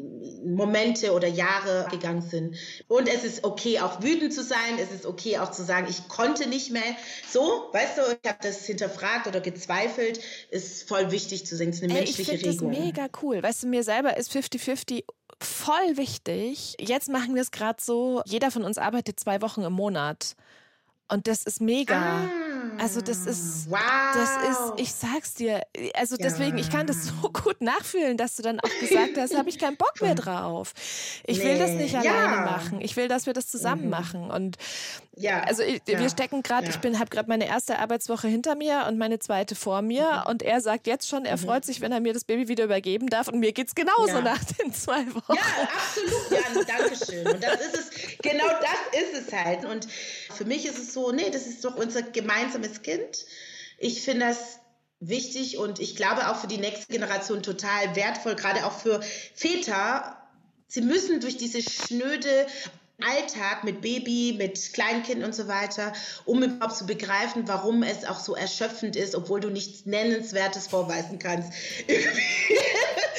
Momente 0.45 1.13
oder 1.13 1.29
Jahre 1.29 1.87
gegangen 1.91 2.23
sind. 2.23 2.57
Und 2.89 3.09
es 3.09 3.25
ist 3.25 3.45
okay, 3.45 3.81
auch 3.81 4.03
wütend 4.03 4.33
zu 4.33 4.43
sein. 4.43 4.79
Es 4.81 4.91
ist 4.91 5.05
okay, 5.05 5.39
auch 5.39 5.51
zu 5.51 5.65
sagen, 5.65 5.87
ich 5.91 6.09
konnte 6.09 6.49
nicht 6.49 6.71
mehr. 6.71 6.83
So, 7.31 7.69
weißt 7.73 7.99
du, 7.99 8.03
ich 8.23 8.29
habe 8.29 8.39
das 8.43 8.65
hinterfragt 8.65 9.27
oder 9.27 9.41
gezweifelt. 9.41 10.21
Ist 10.51 10.89
voll 10.89 11.11
wichtig 11.11 11.45
zu 11.47 11.57
sehen. 11.57 11.71
Es 11.71 11.77
ist 11.77 11.85
eine 11.85 11.93
Ey, 11.93 11.99
menschliche 12.01 12.35
ich 12.35 12.45
Regung. 12.45 12.73
Das 12.73 12.81
mega 12.81 13.07
cool. 13.23 13.43
Weißt 13.43 13.65
du, 13.65 13.67
mir 13.67 13.83
selber 13.83 14.17
ist 14.17 14.33
50-50 14.35 15.05
voll 15.45 15.97
wichtig. 15.97 16.77
Jetzt 16.81 17.09
machen 17.09 17.35
wir 17.35 17.43
es 17.43 17.51
gerade 17.51 17.81
so, 17.81 18.23
jeder 18.25 18.51
von 18.51 18.65
uns 18.65 18.79
arbeitet 18.79 19.21
zwei 19.21 19.43
Wochen 19.43 19.63
im 19.63 19.73
Monat. 19.73 20.37
Und 21.09 21.27
das 21.27 21.43
ist 21.43 21.61
mega. 21.61 22.25
Ah. 22.25 22.42
Also 22.79 23.01
das 23.01 23.27
ist, 23.27 23.71
wow. 23.71 23.79
das 24.15 24.31
ist, 24.51 24.73
ich 24.81 24.93
sag's 24.93 25.35
dir, 25.35 25.63
also 25.95 26.17
deswegen, 26.17 26.59
ich 26.59 26.71
kann 26.71 26.87
das 26.87 27.07
so 27.07 27.29
gut 27.33 27.61
nachfühlen, 27.61 28.17
dass 28.17 28.37
du 28.37 28.43
dann 28.43 28.61
auch 28.61 28.81
gesagt 28.81 29.17
hast, 29.17 29.37
habe 29.37 29.49
ich 29.49 29.59
keinen 29.59 29.77
Bock 29.77 30.01
mehr 30.01 30.15
drauf. 30.17 30.73
Ich 31.25 31.39
nee. 31.39 31.45
will 31.45 31.59
das 31.59 31.71
nicht 31.71 31.95
alleine 31.97 32.37
ja. 32.37 32.41
machen. 32.43 32.81
Ich 32.81 32.97
will, 32.97 33.09
dass 33.09 33.27
wir 33.27 33.33
das 33.33 33.49
zusammen 33.49 33.85
mhm. 33.85 33.91
machen. 33.91 34.31
Und 34.31 34.57
ja, 35.15 35.43
also 35.43 35.63
ich, 35.63 35.83
ja. 35.87 36.01
wir 36.01 36.09
stecken 36.09 36.43
gerade, 36.43 36.69
ich 36.69 36.79
bin, 36.79 36.99
habe 36.99 37.11
gerade 37.11 37.29
meine 37.29 37.47
erste 37.47 37.79
Arbeitswoche 37.79 38.29
hinter 38.29 38.55
mir 38.55 38.87
und 38.89 38.99
meine 38.99 39.19
zweite 39.19 39.55
vor 39.55 39.83
mir. 39.83 40.23
Mhm. 40.25 40.31
Und 40.31 40.43
er 40.43 40.61
sagt 40.61 40.87
jetzt 40.87 41.09
schon, 41.09 41.25
er 41.25 41.37
mhm. 41.37 41.43
freut 41.43 41.65
sich, 41.65 41.81
wenn 41.81 41.93
er 41.93 42.01
mir 42.01 42.15
das 42.15 42.25
Baby 42.25 42.49
wieder 42.49 42.65
übergeben 42.65 43.09
darf. 43.09 43.29
Und 43.29 43.41
mir 43.41 43.53
geht's 43.53 43.75
genauso 43.75 44.21
nach 44.21 44.43
den 44.45 44.73
zwei 44.73 45.07
Wochen. 45.15 45.35
Ja, 45.35 45.43
absolut. 45.75 46.31
Ja, 46.31 46.77
danke 46.79 46.97
schön. 46.97 47.27
Und 47.27 47.43
das 47.43 47.61
ist 47.61 47.75
es, 47.77 48.19
genau 48.23 48.47
das 48.49 49.01
ist 49.01 49.29
es 49.29 49.33
halt. 49.33 49.65
Und 49.65 49.87
für 50.35 50.45
mich 50.45 50.67
ist 50.67 50.79
es 50.79 50.93
so, 50.95 51.13
nee, 51.13 51.31
das 51.31 51.47
ist 51.47 51.65
doch 51.65 51.77
unser 51.77 52.03
gemeinsames 52.03 52.42
Kind. 52.83 53.25
Ich 53.79 54.03
finde 54.03 54.27
das 54.27 54.59
wichtig 55.01 55.59
und 55.59 55.81
ich 55.81 55.97
glaube 55.97 56.29
auch 56.29 56.37
für 56.37 56.47
die 56.47 56.59
nächste 56.59 56.93
Generation 56.93 57.43
total 57.43 57.97
wertvoll, 57.97 58.37
gerade 58.37 58.65
auch 58.67 58.79
für 58.79 59.01
Väter. 59.35 60.17
Sie 60.69 60.83
müssen 60.83 61.21
durch 61.21 61.37
diese 61.37 61.61
schnöde 61.61 62.47
Alltag 63.01 63.65
mit 63.65 63.81
Baby, 63.81 64.35
mit 64.39 64.73
Kleinkind 64.73 65.25
und 65.25 65.35
so 65.35 65.49
weiter, 65.49 65.93
um 66.25 66.43
überhaupt 66.43 66.77
zu 66.77 66.87
begreifen, 66.87 67.49
warum 67.49 67.83
es 67.83 68.05
auch 68.05 68.21
so 68.21 68.35
erschöpfend 68.35 68.97
ist, 68.97 69.15
obwohl 69.15 69.41
du 69.41 69.51
nichts 69.51 69.87
Nennenswertes 69.87 70.69
vorweisen 70.69 71.19
kannst, 71.19 71.53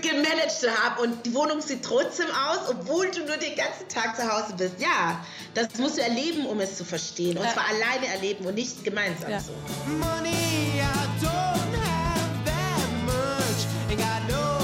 gemanagt 0.00 0.50
zu 0.50 0.70
haben. 0.70 1.02
Und 1.02 1.26
die 1.26 1.34
Wohnung 1.34 1.60
sieht 1.60 1.84
trotzdem 1.84 2.26
aus, 2.26 2.68
obwohl 2.68 3.10
du 3.10 3.20
nur 3.20 3.36
den 3.36 3.56
ganzen 3.56 3.88
Tag 3.88 4.16
zu 4.16 4.22
Hause 4.30 4.54
bist. 4.56 4.80
Ja, 4.80 5.24
das 5.54 5.76
musst 5.78 5.98
du 5.98 6.02
erleben, 6.02 6.46
um 6.46 6.60
es 6.60 6.76
zu 6.76 6.84
verstehen. 6.84 7.38
Und 7.38 7.48
zwar 7.50 7.64
alleine 7.68 8.06
erleben 8.06 8.46
und 8.46 8.54
nicht 8.54 8.84
gemeinsam 8.84 9.30
ja. 9.30 9.40
so. 9.40 9.52
Money, 9.98 10.80
I 10.80 11.24
don't 11.24 11.74
have 11.84 12.44
that 12.44 12.88
much. 13.04 13.66
Ain't 13.90 13.98
got 13.98 14.28
no 14.28 14.58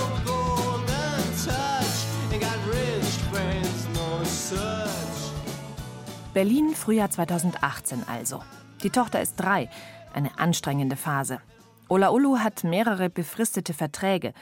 Berlin, 6.35 6.75
Frühjahr 6.75 7.11
2018 7.11 8.03
also. 8.09 8.43
Die 8.83 8.91
Tochter 8.91 9.23
ist 9.23 9.37
drei, 9.37 9.71
eine 10.13 10.37
anstrengende 10.37 10.97
Phase. 10.97 11.41
Ola 11.89 12.11
Ulu 12.11 12.39
hat 12.39 12.65
mehrere 12.65 13.09
befristete 13.09 13.73
Verträge. 13.73 14.35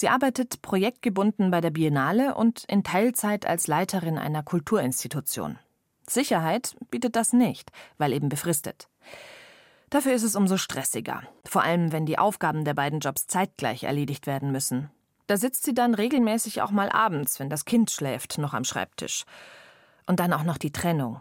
Sie 0.00 0.08
arbeitet 0.08 0.62
projektgebunden 0.62 1.50
bei 1.50 1.60
der 1.60 1.68
Biennale 1.68 2.34
und 2.34 2.64
in 2.68 2.82
Teilzeit 2.82 3.44
als 3.44 3.66
Leiterin 3.66 4.16
einer 4.16 4.42
Kulturinstitution. 4.42 5.58
Sicherheit 6.08 6.74
bietet 6.90 7.16
das 7.16 7.34
nicht, 7.34 7.70
weil 7.98 8.14
eben 8.14 8.30
befristet. 8.30 8.88
Dafür 9.90 10.14
ist 10.14 10.22
es 10.22 10.36
umso 10.36 10.56
stressiger, 10.56 11.24
vor 11.44 11.64
allem 11.64 11.92
wenn 11.92 12.06
die 12.06 12.18
Aufgaben 12.18 12.64
der 12.64 12.72
beiden 12.72 13.00
Jobs 13.00 13.26
zeitgleich 13.26 13.82
erledigt 13.82 14.26
werden 14.26 14.52
müssen. 14.52 14.90
Da 15.26 15.36
sitzt 15.36 15.64
sie 15.64 15.74
dann 15.74 15.92
regelmäßig 15.92 16.62
auch 16.62 16.70
mal 16.70 16.88
abends, 16.88 17.38
wenn 17.38 17.50
das 17.50 17.66
Kind 17.66 17.90
schläft, 17.90 18.38
noch 18.38 18.54
am 18.54 18.64
Schreibtisch. 18.64 19.26
Und 20.06 20.18
dann 20.18 20.32
auch 20.32 20.44
noch 20.44 20.56
die 20.56 20.72
Trennung. 20.72 21.20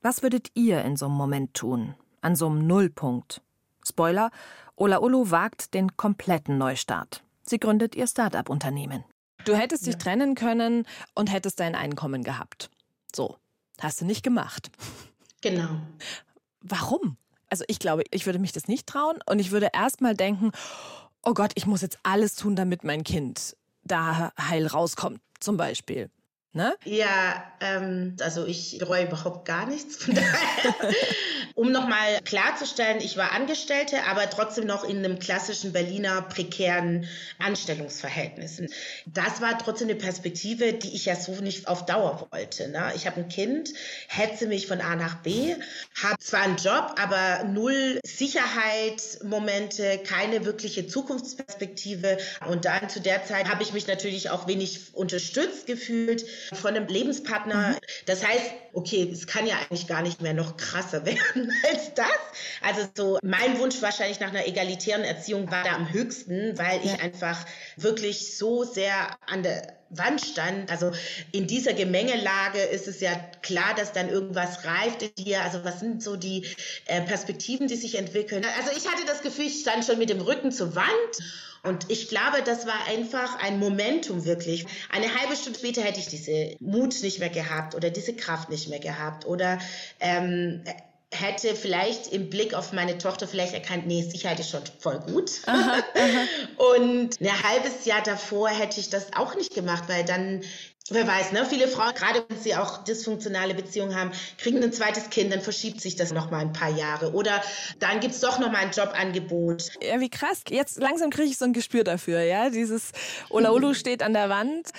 Was 0.00 0.24
würdet 0.24 0.48
ihr 0.54 0.82
in 0.82 0.96
so 0.96 1.06
einem 1.06 1.14
Moment 1.14 1.54
tun? 1.54 1.94
An 2.20 2.34
so 2.34 2.48
einem 2.48 2.66
Nullpunkt? 2.66 3.42
Spoiler: 3.86 4.32
Ola 4.74 4.98
Ulu 4.98 5.30
wagt 5.30 5.72
den 5.72 5.96
kompletten 5.96 6.58
Neustart. 6.58 7.22
Sie 7.44 7.58
gründet 7.58 7.94
ihr 7.94 8.06
Start-up-Unternehmen. 8.06 9.04
Du 9.44 9.54
hättest 9.56 9.86
dich 9.86 9.94
ja. 9.94 9.98
trennen 9.98 10.34
können 10.34 10.86
und 11.14 11.32
hättest 11.32 11.60
dein 11.60 11.74
Einkommen 11.74 12.22
gehabt. 12.22 12.70
So. 13.14 13.36
Hast 13.80 14.00
du 14.00 14.04
nicht 14.04 14.22
gemacht. 14.22 14.70
Genau. 15.40 15.80
Warum? 16.60 17.16
Also 17.48 17.64
ich 17.66 17.78
glaube, 17.78 18.04
ich 18.10 18.26
würde 18.26 18.38
mich 18.38 18.52
das 18.52 18.68
nicht 18.68 18.86
trauen 18.86 19.18
und 19.26 19.38
ich 19.38 19.50
würde 19.50 19.70
erst 19.72 20.00
mal 20.00 20.14
denken, 20.14 20.52
oh 21.22 21.34
Gott, 21.34 21.52
ich 21.56 21.66
muss 21.66 21.82
jetzt 21.82 21.98
alles 22.02 22.36
tun, 22.36 22.56
damit 22.56 22.84
mein 22.84 23.04
Kind 23.04 23.56
da 23.82 24.32
heil 24.38 24.66
rauskommt, 24.66 25.20
zum 25.40 25.56
Beispiel. 25.56 26.10
Ne? 26.54 26.74
Ja, 26.84 27.42
ähm, 27.60 28.16
also 28.20 28.44
ich 28.44 28.76
bereue 28.78 29.06
überhaupt 29.06 29.46
gar 29.46 29.66
nichts. 29.66 30.06
Um 31.54 31.70
nochmal 31.70 32.20
klarzustellen, 32.24 33.00
ich 33.00 33.16
war 33.16 33.32
Angestellte, 33.32 34.04
aber 34.08 34.28
trotzdem 34.30 34.66
noch 34.66 34.84
in 34.84 34.98
einem 34.98 35.18
klassischen 35.18 35.72
Berliner 35.72 36.22
prekären 36.22 37.06
Anstellungsverhältnis. 37.38 38.62
Das 39.06 39.40
war 39.40 39.58
trotzdem 39.58 39.88
eine 39.88 39.98
Perspektive, 39.98 40.72
die 40.72 40.94
ich 40.94 41.06
ja 41.06 41.16
so 41.16 41.32
nicht 41.32 41.68
auf 41.68 41.84
Dauer 41.84 42.26
wollte. 42.30 42.68
Ne? 42.68 42.92
Ich 42.96 43.06
habe 43.06 43.20
ein 43.20 43.28
Kind, 43.28 43.70
hetze 44.08 44.46
mich 44.46 44.66
von 44.66 44.80
A 44.80 44.96
nach 44.96 45.16
B, 45.16 45.54
habe 46.02 46.18
zwar 46.18 46.40
einen 46.42 46.56
Job, 46.56 46.94
aber 46.98 47.44
null 47.44 48.00
Sicherheitsmomente, 48.04 50.00
keine 50.06 50.46
wirkliche 50.46 50.86
Zukunftsperspektive. 50.86 52.16
Und 52.48 52.64
dann 52.64 52.88
zu 52.88 53.00
der 53.00 53.24
Zeit 53.26 53.48
habe 53.50 53.62
ich 53.62 53.74
mich 53.74 53.86
natürlich 53.86 54.30
auch 54.30 54.46
wenig 54.46 54.94
unterstützt 54.94 55.66
gefühlt 55.66 56.24
von 56.52 56.74
einem 56.74 56.86
Lebenspartner. 56.86 57.70
Mhm. 57.70 57.76
Das 58.06 58.26
heißt, 58.26 58.52
okay, 58.72 59.08
es 59.12 59.26
kann 59.26 59.46
ja 59.46 59.56
eigentlich 59.56 59.86
gar 59.86 60.02
nicht 60.02 60.22
mehr 60.22 60.34
noch 60.34 60.56
krasser 60.56 61.04
werden 61.06 61.52
als 61.70 61.94
das. 61.94 62.06
Also 62.62 62.88
so 62.96 63.18
mein 63.22 63.58
Wunsch 63.58 63.80
wahrscheinlich 63.82 64.20
nach 64.20 64.30
einer 64.30 64.46
egalitären 64.46 65.02
Erziehung 65.02 65.50
war 65.50 65.64
da 65.64 65.74
am 65.74 65.92
höchsten, 65.92 66.58
weil 66.58 66.80
ich 66.84 67.00
einfach 67.00 67.44
wirklich 67.76 68.36
so 68.36 68.64
sehr 68.64 69.16
an 69.26 69.42
der 69.42 69.82
Wand 69.92 70.24
stand. 70.24 70.70
Also 70.70 70.92
in 71.32 71.46
dieser 71.46 71.74
Gemengelage 71.74 72.60
ist 72.60 72.88
es 72.88 73.00
ja 73.00 73.12
klar, 73.42 73.74
dass 73.76 73.92
dann 73.92 74.08
irgendwas 74.08 74.64
reift 74.64 75.02
in 75.02 75.24
dir. 75.24 75.42
Also 75.42 75.64
was 75.64 75.80
sind 75.80 76.02
so 76.02 76.16
die 76.16 76.46
äh, 76.86 77.02
Perspektiven, 77.02 77.68
die 77.68 77.76
sich 77.76 77.96
entwickeln? 77.96 78.44
Also 78.58 78.70
ich 78.76 78.88
hatte 78.88 79.04
das 79.06 79.22
Gefühl, 79.22 79.46
ich 79.46 79.60
stand 79.60 79.84
schon 79.84 79.98
mit 79.98 80.10
dem 80.10 80.20
Rücken 80.20 80.50
zur 80.50 80.74
Wand. 80.74 80.88
Und 81.62 81.90
ich 81.90 82.08
glaube, 82.08 82.42
das 82.44 82.66
war 82.66 82.88
einfach 82.88 83.38
ein 83.40 83.60
Momentum 83.60 84.24
wirklich. 84.24 84.66
Eine 84.90 85.14
halbe 85.14 85.36
Stunde 85.36 85.58
später 85.58 85.82
hätte 85.82 86.00
ich 86.00 86.08
diese 86.08 86.56
Mut 86.58 87.02
nicht 87.02 87.20
mehr 87.20 87.28
gehabt 87.28 87.74
oder 87.76 87.90
diese 87.90 88.14
Kraft 88.14 88.50
nicht 88.50 88.68
mehr 88.68 88.80
gehabt 88.80 89.26
oder 89.26 89.60
ähm, 90.00 90.64
hätte 91.12 91.54
vielleicht 91.54 92.12
im 92.12 92.30
Blick 92.30 92.54
auf 92.54 92.72
meine 92.72 92.98
Tochter 92.98 93.28
vielleicht 93.28 93.52
erkannt, 93.52 93.86
nee, 93.86 94.02
Sicherheit 94.02 94.40
ist 94.40 94.50
schon 94.50 94.62
voll 94.78 94.98
gut. 95.00 95.30
Aha, 95.46 95.78
aha. 95.94 96.24
Und 96.74 97.20
ein 97.20 97.42
halbes 97.42 97.84
Jahr 97.84 98.02
davor 98.02 98.48
hätte 98.48 98.80
ich 98.80 98.90
das 98.90 99.12
auch 99.14 99.36
nicht 99.36 99.54
gemacht, 99.54 99.84
weil 99.86 100.04
dann 100.04 100.42
Wer 100.92 101.06
weiß, 101.06 101.32
ne? 101.32 101.46
Viele 101.48 101.68
Frauen, 101.68 101.94
gerade 101.94 102.24
wenn 102.28 102.38
sie 102.38 102.54
auch 102.54 102.84
dysfunktionale 102.84 103.54
Beziehungen 103.54 103.94
haben, 103.94 104.12
kriegen 104.38 104.62
ein 104.62 104.72
zweites 104.72 105.10
Kind, 105.10 105.32
dann 105.32 105.40
verschiebt 105.40 105.80
sich 105.80 105.96
das 105.96 106.12
noch 106.12 106.30
mal 106.30 106.40
ein 106.40 106.52
paar 106.52 106.70
Jahre. 106.70 107.12
Oder 107.12 107.42
dann 107.78 108.00
gibt 108.00 108.14
es 108.14 108.20
doch 108.20 108.38
noch 108.38 108.50
mal 108.50 108.58
ein 108.58 108.70
Jobangebot. 108.70 109.70
Ja, 109.82 110.00
wie 110.00 110.10
krass. 110.10 110.42
Jetzt 110.48 110.78
langsam 110.78 111.10
kriege 111.10 111.28
ich 111.28 111.38
so 111.38 111.44
ein 111.44 111.52
Gespür 111.52 111.84
dafür, 111.84 112.22
ja. 112.22 112.50
Dieses 112.50 112.92
Olaolu 113.30 113.74
steht 113.82 114.02
an 114.02 114.12
der 114.12 114.28
Wand. 114.28 114.70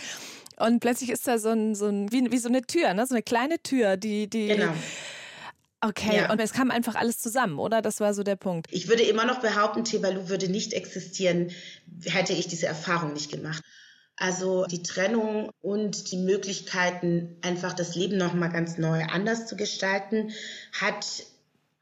Und 0.58 0.80
plötzlich 0.80 1.10
ist 1.10 1.28
da 1.28 1.40
so 1.40 1.50
ein, 1.50 1.76
so 1.76 1.88
ein 1.88 2.12
wie, 2.12 2.32
wie 2.32 2.38
so 2.38 2.48
eine 2.48 2.62
Tür, 2.62 2.94
ne? 2.94 3.06
so 3.08 3.16
eine 3.16 3.24
kleine 3.24 3.60
Tür, 3.60 3.98
die, 3.98 4.30
die 4.30 4.48
genau 4.48 4.74
Okay, 5.84 6.16
ja. 6.16 6.32
und 6.32 6.40
es 6.40 6.54
kam 6.54 6.72
einfach 6.72 6.96
alles 6.96 7.20
zusammen, 7.20 7.60
oder? 7.60 7.82
Das 7.82 8.00
war 8.00 8.14
so 8.14 8.24
der 8.24 8.38
Punkt. 8.38 8.68
Ich 8.72 8.88
würde 8.88 9.04
immer 9.04 9.26
noch 9.26 9.42
behaupten, 9.42 9.84
Tebalu 9.84 10.30
würde 10.30 10.48
nicht 10.48 10.72
existieren, 10.72 11.52
hätte 12.06 12.32
ich 12.32 12.48
diese 12.48 12.68
Erfahrung 12.68 13.12
nicht 13.12 13.30
gemacht. 13.30 13.62
Also 14.24 14.66
die 14.68 14.82
Trennung 14.82 15.52
und 15.62 16.10
die 16.14 16.18
Möglichkeiten, 16.18 17.36
einfach 17.42 17.74
das 17.74 17.94
Leben 17.96 18.16
nochmal 18.16 18.54
ganz 18.54 18.78
neu 18.78 19.04
anders 19.04 19.48
zu 19.48 19.58
gestalten, 19.58 20.32
hat 20.72 21.06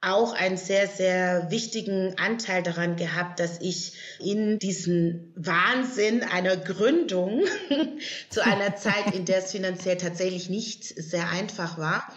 auch 0.01 0.33
einen 0.33 0.57
sehr, 0.57 0.87
sehr 0.87 1.51
wichtigen 1.51 2.17
Anteil 2.17 2.63
daran 2.63 2.95
gehabt, 2.95 3.39
dass 3.39 3.61
ich 3.61 3.93
in 4.17 4.57
diesen 4.57 5.31
Wahnsinn 5.35 6.23
einer 6.23 6.57
Gründung 6.57 7.43
zu 8.31 8.43
einer 8.43 8.75
Zeit, 8.75 9.13
in 9.13 9.25
der 9.25 9.43
es 9.43 9.51
finanziell 9.51 9.97
tatsächlich 9.97 10.49
nicht 10.49 10.83
sehr 10.83 11.29
einfach 11.29 11.77
war, 11.77 12.11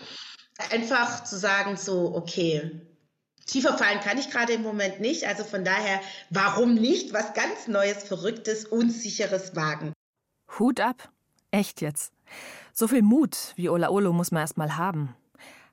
einfach 0.70 1.24
zu 1.24 1.36
sagen, 1.36 1.76
so, 1.76 2.14
okay, 2.14 2.80
tiefer 3.44 3.76
fallen 3.76 4.00
kann 4.00 4.16
ich 4.16 4.30
gerade 4.30 4.54
im 4.54 4.62
Moment 4.62 5.00
nicht. 5.00 5.26
Also 5.26 5.44
von 5.44 5.66
daher, 5.66 6.00
warum 6.30 6.76
nicht 6.76 7.12
was 7.12 7.34
ganz 7.34 7.68
Neues, 7.68 8.04
Verrücktes, 8.04 8.64
Unsicheres 8.64 9.54
wagen? 9.54 9.93
Hut 10.58 10.80
ab. 10.80 11.10
Echt 11.50 11.80
jetzt. 11.80 12.12
So 12.72 12.88
viel 12.88 13.02
Mut 13.02 13.52
wie 13.56 13.68
Ola 13.68 13.88
Olo 13.88 14.12
muss 14.12 14.30
man 14.30 14.40
erst 14.40 14.56
mal 14.56 14.76
haben. 14.76 15.14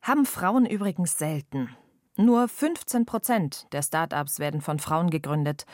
Haben 0.02 0.26
Frauen 0.26 0.66
übrigens 0.66 1.18
selten. 1.18 1.76
Nur 2.18 2.48
15 2.48 3.06
Prozent 3.06 3.68
der 3.72 3.82
Start-ups 3.82 4.40
werden 4.40 4.62
von 4.62 4.80
Frauen 4.80 5.10
gegründet. 5.10 5.66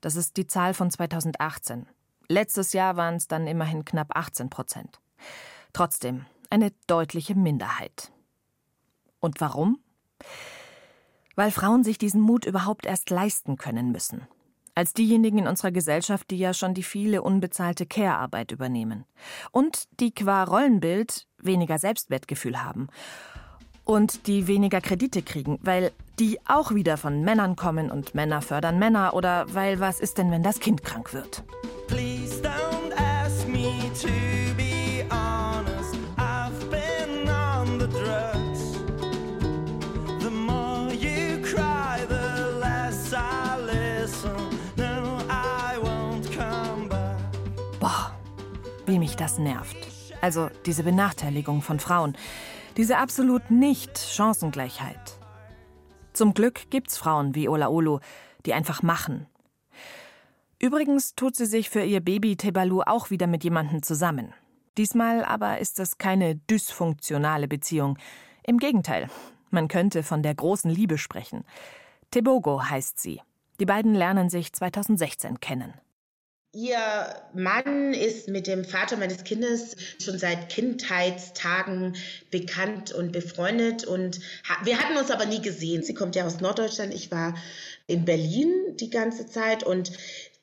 Das 0.00 0.16
ist 0.16 0.36
die 0.36 0.46
Zahl 0.46 0.74
von 0.74 0.90
2018. 0.90 1.86
Letztes 2.28 2.72
Jahr 2.72 2.96
waren 2.96 3.14
es 3.16 3.28
dann 3.28 3.46
immerhin 3.46 3.84
knapp 3.84 4.16
18 4.16 4.50
Prozent. 4.50 5.00
Trotzdem 5.72 6.26
eine 6.50 6.72
deutliche 6.86 7.34
Minderheit. 7.34 8.12
Und 9.20 9.40
warum? 9.40 9.78
Weil 11.34 11.50
Frauen 11.50 11.84
sich 11.84 11.98
diesen 11.98 12.20
Mut 12.20 12.44
überhaupt 12.44 12.86
erst 12.86 13.10
leisten 13.10 13.56
können 13.56 13.92
müssen. 13.92 14.26
Als 14.76 14.92
diejenigen 14.92 15.38
in 15.38 15.46
unserer 15.48 15.72
Gesellschaft, 15.72 16.30
die 16.30 16.36
ja 16.36 16.52
schon 16.52 16.74
die 16.74 16.82
viele 16.82 17.22
unbezahlte 17.22 17.86
Care-Arbeit 17.86 18.52
übernehmen. 18.52 19.06
Und 19.50 19.84
die 20.00 20.14
qua 20.14 20.44
Rollenbild 20.44 21.26
weniger 21.38 21.78
Selbstwertgefühl 21.78 22.62
haben. 22.62 22.88
Und 23.84 24.26
die 24.26 24.46
weniger 24.46 24.82
Kredite 24.82 25.22
kriegen, 25.22 25.58
weil 25.62 25.92
die 26.18 26.38
auch 26.46 26.74
wieder 26.74 26.98
von 26.98 27.22
Männern 27.22 27.56
kommen 27.56 27.90
und 27.90 28.14
Männer 28.14 28.42
fördern 28.42 28.78
Männer 28.78 29.14
oder 29.14 29.46
weil 29.54 29.80
was 29.80 29.98
ist 29.98 30.18
denn, 30.18 30.30
wenn 30.30 30.42
das 30.42 30.60
Kind 30.60 30.84
krank 30.84 31.14
wird? 31.14 31.42
Please 31.86 32.42
don't 32.42 32.92
ask 32.98 33.48
me 33.48 33.72
to 34.02 34.25
mich 49.16 49.30
das 49.30 49.38
nervt. 49.38 49.76
Also 50.20 50.50
diese 50.66 50.82
Benachteiligung 50.82 51.62
von 51.62 51.80
Frauen, 51.80 52.16
diese 52.76 52.98
absolut 52.98 53.50
Nicht-Chancengleichheit. 53.50 55.18
Zum 56.12 56.34
Glück 56.34 56.70
gibt's 56.70 56.98
Frauen 56.98 57.34
wie 57.34 57.48
Ola 57.48 57.68
Olu, 57.68 58.00
die 58.44 58.52
einfach 58.52 58.82
machen. 58.82 59.26
Übrigens 60.58 61.14
tut 61.14 61.36
sie 61.36 61.46
sich 61.46 61.70
für 61.70 61.82
ihr 61.82 62.00
Baby 62.00 62.36
Tebalu 62.36 62.82
auch 62.82 63.10
wieder 63.10 63.26
mit 63.26 63.44
jemandem 63.44 63.82
zusammen. 63.82 64.32
Diesmal 64.76 65.24
aber 65.24 65.58
ist 65.58 65.80
es 65.80 65.98
keine 65.98 66.36
dysfunktionale 66.36 67.48
Beziehung. 67.48 67.98
Im 68.42 68.58
Gegenteil, 68.58 69.08
man 69.50 69.68
könnte 69.68 70.02
von 70.02 70.22
der 70.22 70.34
großen 70.34 70.70
Liebe 70.70 70.98
sprechen. 70.98 71.44
Tebogo 72.10 72.62
heißt 72.62 72.98
sie. 72.98 73.20
Die 73.60 73.66
beiden 73.66 73.94
lernen 73.94 74.28
sich 74.28 74.52
2016 74.52 75.40
kennen. 75.40 75.74
Ihr 76.56 76.78
Mann 77.34 77.92
ist 77.92 78.28
mit 78.28 78.46
dem 78.46 78.64
Vater 78.64 78.96
meines 78.96 79.24
Kindes 79.24 79.76
schon 80.02 80.18
seit 80.18 80.48
Kindheitstagen 80.48 81.96
bekannt 82.30 82.92
und 82.92 83.12
befreundet 83.12 83.84
und 83.84 84.20
wir 84.64 84.78
hatten 84.78 84.96
uns 84.96 85.10
aber 85.10 85.26
nie 85.26 85.42
gesehen. 85.42 85.82
Sie 85.82 85.92
kommt 85.92 86.16
ja 86.16 86.24
aus 86.24 86.40
Norddeutschland, 86.40 86.94
ich 86.94 87.10
war 87.10 87.34
in 87.86 88.06
Berlin 88.06 88.74
die 88.80 88.88
ganze 88.88 89.26
Zeit 89.26 89.64
und 89.64 89.92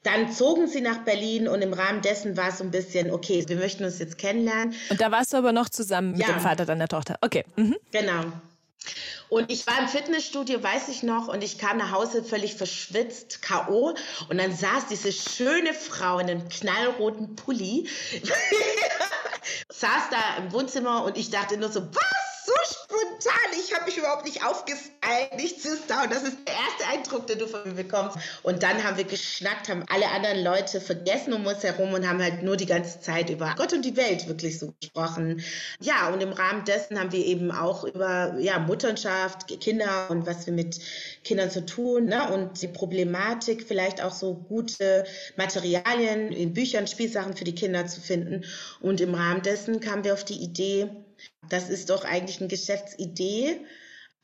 dann 0.04 0.32
zogen 0.32 0.68
sie 0.68 0.82
nach 0.82 1.00
Berlin 1.00 1.48
und 1.48 1.64
im 1.64 1.74
Rahmen 1.74 2.04
dessen 2.04 2.38
war 2.38 2.50
es 2.50 2.60
so 2.60 2.64
ein 2.64 2.70
bisschen, 2.70 3.10
okay, 3.10 3.44
wir 3.48 3.56
möchten 3.56 3.84
uns 3.84 3.98
jetzt 3.98 4.20
kennenlernen. 4.20 4.76
Und 4.92 5.02
da 5.02 5.10
warst 5.10 5.34
du 5.34 5.38
aber 5.38 5.52
noch 5.52 5.70
zusammen 5.70 6.12
mit 6.12 6.20
ja. 6.20 6.28
dem 6.28 6.42
Vater 6.42 6.68
deiner 6.68 6.88
Tochter. 6.88 7.18
Okay. 7.22 7.44
Mhm. 7.56 7.76
Genau. 7.92 8.26
Und 9.30 9.52
ich 9.52 9.66
war 9.66 9.80
im 9.80 9.88
Fitnessstudio, 9.88 10.62
weiß 10.62 10.90
ich 10.90 11.02
noch, 11.02 11.28
und 11.28 11.44
ich 11.44 11.58
kam 11.58 11.78
nach 11.78 11.92
Hause 11.92 12.24
völlig 12.24 12.54
verschwitzt, 12.56 13.42
K.O. 13.42 13.96
Und 14.30 14.38
dann 14.38 14.56
saß 14.56 14.88
diese 14.90 15.12
schöne 15.12 15.74
Frau 15.74 16.20
in 16.20 16.30
einem 16.30 16.50
knallroten 16.50 17.36
Pulli, 17.36 17.90
saß 19.70 20.10
da 20.12 20.38
im 20.38 20.52
Wohnzimmer 20.52 21.04
und 21.04 21.18
ich 21.18 21.32
dachte 21.32 21.58
nur 21.58 21.72
so, 21.72 21.82
was? 21.82 22.33
So 22.46 22.54
spontan. 22.66 23.60
Ich 23.60 23.74
habe 23.74 23.86
mich 23.86 23.98
überhaupt 23.98 24.26
nicht 24.26 24.44
aufgestylt, 24.46 25.36
nichts 25.36 25.66
ist 25.66 25.90
da. 25.90 26.04
Und 26.04 26.12
das 26.12 26.24
ist 26.24 26.38
der 26.48 26.56
erste 26.56 26.88
Eindruck, 26.92 27.28
den 27.28 27.40
du 27.40 27.48
von 27.48 27.64
mir 27.66 27.84
bekommst. 27.84 28.18
Und 28.44 28.64
dann 28.64 28.84
haben 28.84 28.98
wir 28.98 29.04
geschnackt, 29.04 29.70
haben 29.70 29.86
alle 29.90 30.10
anderen 30.10 30.44
Leute 30.44 30.82
vergessen 30.82 31.34
um 31.34 31.46
uns 31.46 31.64
herum 31.64 31.94
und 31.94 32.08
haben 32.08 32.22
halt 32.22 32.44
nur 32.44 32.58
die 32.58 32.66
ganze 32.66 33.00
Zeit 33.00 33.30
über 33.30 33.54
Gott 33.58 33.74
und 33.74 33.84
die 33.84 33.96
Welt 33.96 34.28
wirklich 34.28 34.60
so 34.60 34.74
gesprochen. 34.80 35.44
Ja, 35.80 36.10
und 36.10 36.22
im 36.22 36.34
Rahmen 36.34 36.66
dessen 36.66 37.00
haben 37.00 37.12
wir 37.12 37.26
eben 37.26 37.52
auch 37.52 37.84
über 37.84 38.36
ja, 38.40 38.60
Mutterschaft, 38.60 39.48
Kinder 39.62 40.10
und 40.10 40.26
was 40.26 40.46
wir 40.46 40.54
mit 40.54 40.80
Kindern 41.24 41.50
zu 41.50 41.66
tun 41.66 42.06
ne? 42.06 42.32
und 42.34 42.62
die 42.62 42.68
Problematik, 42.68 43.66
vielleicht 43.68 44.02
auch 44.02 44.14
so 44.14 44.36
gute 44.36 45.06
Materialien 45.38 46.32
in 46.32 46.54
Büchern, 46.54 46.88
Spielsachen 46.88 47.36
für 47.36 47.44
die 47.44 47.56
Kinder 47.56 47.86
zu 47.88 48.02
finden. 48.02 48.44
Und 48.82 49.02
im 49.02 49.14
Rahmen 49.14 49.42
dessen 49.42 49.80
kamen 49.80 50.04
wir 50.04 50.14
auf 50.14 50.26
die 50.26 50.42
Idee, 50.42 50.90
das 51.50 51.70
ist 51.70 51.90
doch 51.90 52.06
eigentlich 52.06 52.40
eine 52.40 52.48
Geschäftsidee. 52.48 53.66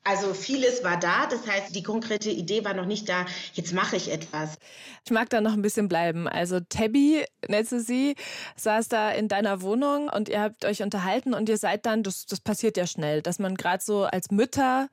Also 0.04 0.34
vieles 0.34 0.84
war 0.84 0.98
da, 0.98 1.28
das 1.28 1.46
heißt, 1.46 1.76
die 1.76 1.84
konkrete 1.84 2.30
Idee 2.30 2.64
war 2.64 2.74
noch 2.74 2.86
nicht 2.86 3.10
da, 3.10 3.26
jetzt 3.54 3.74
mache 3.74 3.98
ich 3.98 4.12
etwas. 4.12 4.58
Ich 5.06 5.12
mag 5.12 5.30
da 5.30 5.42
noch 5.42 5.54
ein 5.54 5.62
bisschen 5.62 5.90
bleiben. 5.90 6.28
Also 6.28 6.62
Tabby, 6.62 7.26
nennst 7.48 7.74
du 7.74 7.82
sie, 7.82 8.16
saß 8.56 8.88
da 8.88 9.12
in 9.12 9.28
deiner 9.28 9.62
Wohnung 9.62 10.10
und 10.10 10.30
ihr 10.30 10.42
habt 10.42 10.64
euch 10.64 10.82
unterhalten 10.82 11.34
und 11.34 11.50
ihr 11.50 11.58
seid 11.58 11.86
dann, 11.86 12.04
das, 12.04 12.26
das 12.26 12.40
passiert 12.40 12.78
ja 12.78 12.88
schnell, 12.88 13.22
dass 13.22 13.40
man 13.40 13.56
gerade 13.56 13.84
so 13.84 14.06
als 14.06 14.32
Mütter 14.32 14.90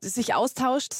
sich 0.00 0.34
austauscht. 0.34 0.92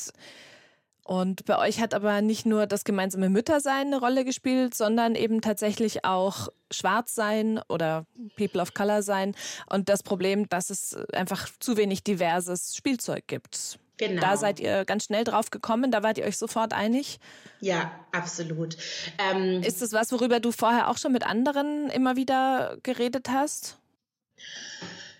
Und 1.04 1.44
bei 1.44 1.58
euch 1.58 1.80
hat 1.80 1.92
aber 1.92 2.22
nicht 2.22 2.46
nur 2.46 2.66
das 2.66 2.84
gemeinsame 2.84 3.28
Müttersein 3.28 3.88
eine 3.88 3.98
Rolle 3.98 4.24
gespielt, 4.24 4.74
sondern 4.74 5.14
eben 5.14 5.42
tatsächlich 5.42 6.04
auch 6.04 6.48
Schwarzsein 6.70 7.60
oder 7.68 8.06
People 8.36 8.62
of 8.62 8.72
Color 8.72 9.02
sein 9.02 9.34
und 9.68 9.90
das 9.90 10.02
Problem, 10.02 10.48
dass 10.48 10.70
es 10.70 10.96
einfach 11.12 11.48
zu 11.60 11.76
wenig 11.76 12.04
diverses 12.04 12.74
Spielzeug 12.74 13.24
gibt. 13.26 13.78
Genau. 13.98 14.20
Da 14.20 14.36
seid 14.36 14.58
ihr 14.60 14.84
ganz 14.86 15.04
schnell 15.04 15.24
drauf 15.24 15.50
gekommen, 15.50 15.90
da 15.90 16.02
wart 16.02 16.18
ihr 16.18 16.24
euch 16.24 16.38
sofort 16.38 16.72
einig? 16.72 17.20
Ja, 17.60 17.92
absolut. 18.10 18.76
Ähm, 19.18 19.62
Ist 19.62 19.82
das 19.82 19.92
was, 19.92 20.10
worüber 20.10 20.40
du 20.40 20.52
vorher 20.52 20.88
auch 20.88 20.96
schon 20.96 21.12
mit 21.12 21.24
anderen 21.24 21.90
immer 21.90 22.16
wieder 22.16 22.78
geredet 22.82 23.28
hast? 23.28 23.78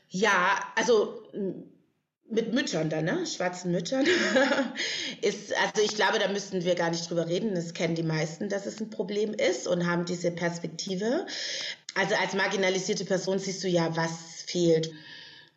Ja, 0.09 0.59
also 0.77 1.23
mit 2.35 2.53
Müttern 2.53 2.91
dann, 2.91 3.05
ne? 3.05 3.27
Schwarzen 3.27 3.73
Müttern. 3.73 4.07
ist, 5.23 5.57
also 5.57 5.83
ich 5.83 5.95
glaube, 5.95 6.19
da 6.19 6.29
müssten 6.29 6.65
wir 6.65 6.75
gar 6.75 6.91
nicht 6.91 7.09
drüber 7.09 7.29
reden. 7.29 7.55
Das 7.55 7.75
kennen 7.75 7.95
die 7.95 8.03
meisten, 8.03 8.49
dass 8.49 8.67
es 8.67 8.81
ein 8.81 8.91
Problem 8.91 9.35
ist 9.35 9.67
und 9.67 9.87
haben 9.87 10.05
diese 10.05 10.31
Perspektive. 10.31 11.27
Also 11.95 12.15
als 12.17 12.35
marginalisierte 12.35 13.05
Person 13.05 13.39
siehst 13.39 13.63
du 13.63 13.69
ja, 13.69 13.97
was 13.97 14.43
fehlt. 14.47 14.93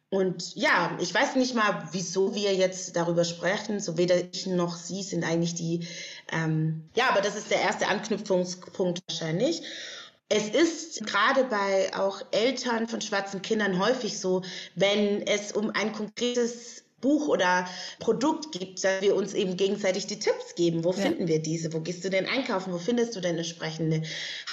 Und 0.09 0.55
ja, 0.55 0.97
ich 1.01 1.13
weiß 1.13 1.35
nicht 1.35 1.53
mal, 1.53 1.89
wieso 1.91 2.33
wir 2.33 2.55
jetzt 2.55 2.95
darüber 2.95 3.25
sprechen. 3.25 3.79
So 3.79 3.97
weder 3.97 4.15
ich 4.15 4.45
noch 4.45 4.77
sie 4.77 5.03
sind 5.03 5.25
eigentlich 5.25 5.55
die, 5.55 5.85
ähm, 6.31 6.89
ja, 6.95 7.09
aber 7.09 7.21
das 7.21 7.35
ist 7.35 7.51
der 7.51 7.61
erste 7.61 7.87
Anknüpfungspunkt 7.87 9.01
wahrscheinlich. 9.07 9.63
Es 10.29 10.49
ist 10.49 11.05
gerade 11.05 11.45
bei 11.45 11.95
auch 11.95 12.21
Eltern 12.31 12.87
von 12.87 12.99
schwarzen 12.99 13.41
Kindern 13.41 13.79
häufig 13.79 14.19
so, 14.19 14.41
wenn 14.75 15.25
es 15.25 15.53
um 15.53 15.71
ein 15.71 15.93
konkretes 15.93 16.83
Buch 16.99 17.27
oder 17.27 17.67
Produkt 17.99 18.51
gibt, 18.51 18.83
dass 18.83 19.01
wir 19.01 19.15
uns 19.15 19.33
eben 19.33 19.55
gegenseitig 19.55 20.07
die 20.07 20.17
Tipps 20.17 20.55
geben. 20.55 20.83
Wo 20.83 20.91
ja. 20.91 20.97
finden 20.97 21.27
wir 21.27 21.39
diese? 21.39 21.71
Wo 21.71 21.79
gehst 21.79 22.03
du 22.03 22.09
denn 22.09 22.25
einkaufen? 22.25 22.73
Wo 22.73 22.79
findest 22.79 23.15
du 23.15 23.19
denn 23.19 23.37
entsprechende 23.37 24.01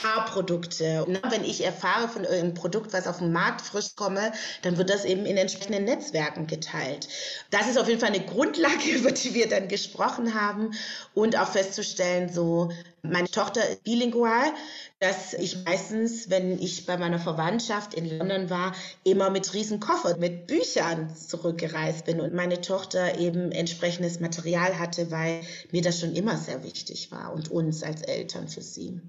Haarprodukte? 0.02 1.04
Und 1.06 1.20
wenn 1.30 1.42
ich 1.42 1.64
erfahre 1.64 2.08
von 2.08 2.24
irgendeinem 2.24 2.54
Produkt, 2.54 2.92
was 2.92 3.06
auf 3.06 3.18
den 3.18 3.32
Markt 3.32 3.62
frisch 3.62 3.96
komme, 3.96 4.32
dann 4.62 4.76
wird 4.76 4.90
das 4.90 5.06
eben 5.06 5.24
in 5.24 5.38
entsprechenden 5.38 5.84
Netzwerken 5.84 6.46
geteilt. 6.46 7.08
Das 7.50 7.66
ist 7.66 7.78
auf 7.78 7.88
jeden 7.88 8.00
Fall 8.00 8.10
eine 8.10 8.24
Grundlage, 8.24 8.90
über 8.94 9.10
die 9.10 9.32
wir 9.32 9.48
dann 9.48 9.68
gesprochen 9.68 10.34
haben 10.34 10.72
und 11.14 11.38
auch 11.38 11.50
festzustellen, 11.50 12.30
so 12.30 12.70
meine 13.04 13.28
Tochter 13.28 13.68
ist 13.68 13.84
bilingual, 13.84 14.52
dass 14.98 15.34
ich 15.34 15.64
meistens, 15.64 16.30
wenn 16.30 16.58
ich 16.58 16.86
bei 16.86 16.96
meiner 16.96 17.18
Verwandtschaft 17.18 17.94
in 17.94 18.18
London 18.18 18.48
war, 18.50 18.74
immer 19.04 19.30
mit 19.30 19.52
riesen 19.52 19.78
Koffer, 19.78 20.16
mit 20.16 20.46
Büchern 20.46 21.14
zurückgereist 21.14 22.06
bin 22.06 22.20
und 22.20 22.32
meine 22.32 22.60
Tochter 22.60 23.18
eben 23.18 23.52
entsprechendes 23.52 24.20
Material 24.20 24.78
hatte, 24.78 25.10
weil 25.10 25.42
mir 25.70 25.82
das 25.82 26.00
schon 26.00 26.14
immer 26.14 26.36
sehr 26.38 26.64
wichtig 26.64 27.12
war 27.12 27.32
und 27.32 27.50
uns 27.50 27.82
als 27.82 28.02
Eltern 28.02 28.48
für 28.48 28.62
sie. 28.62 29.00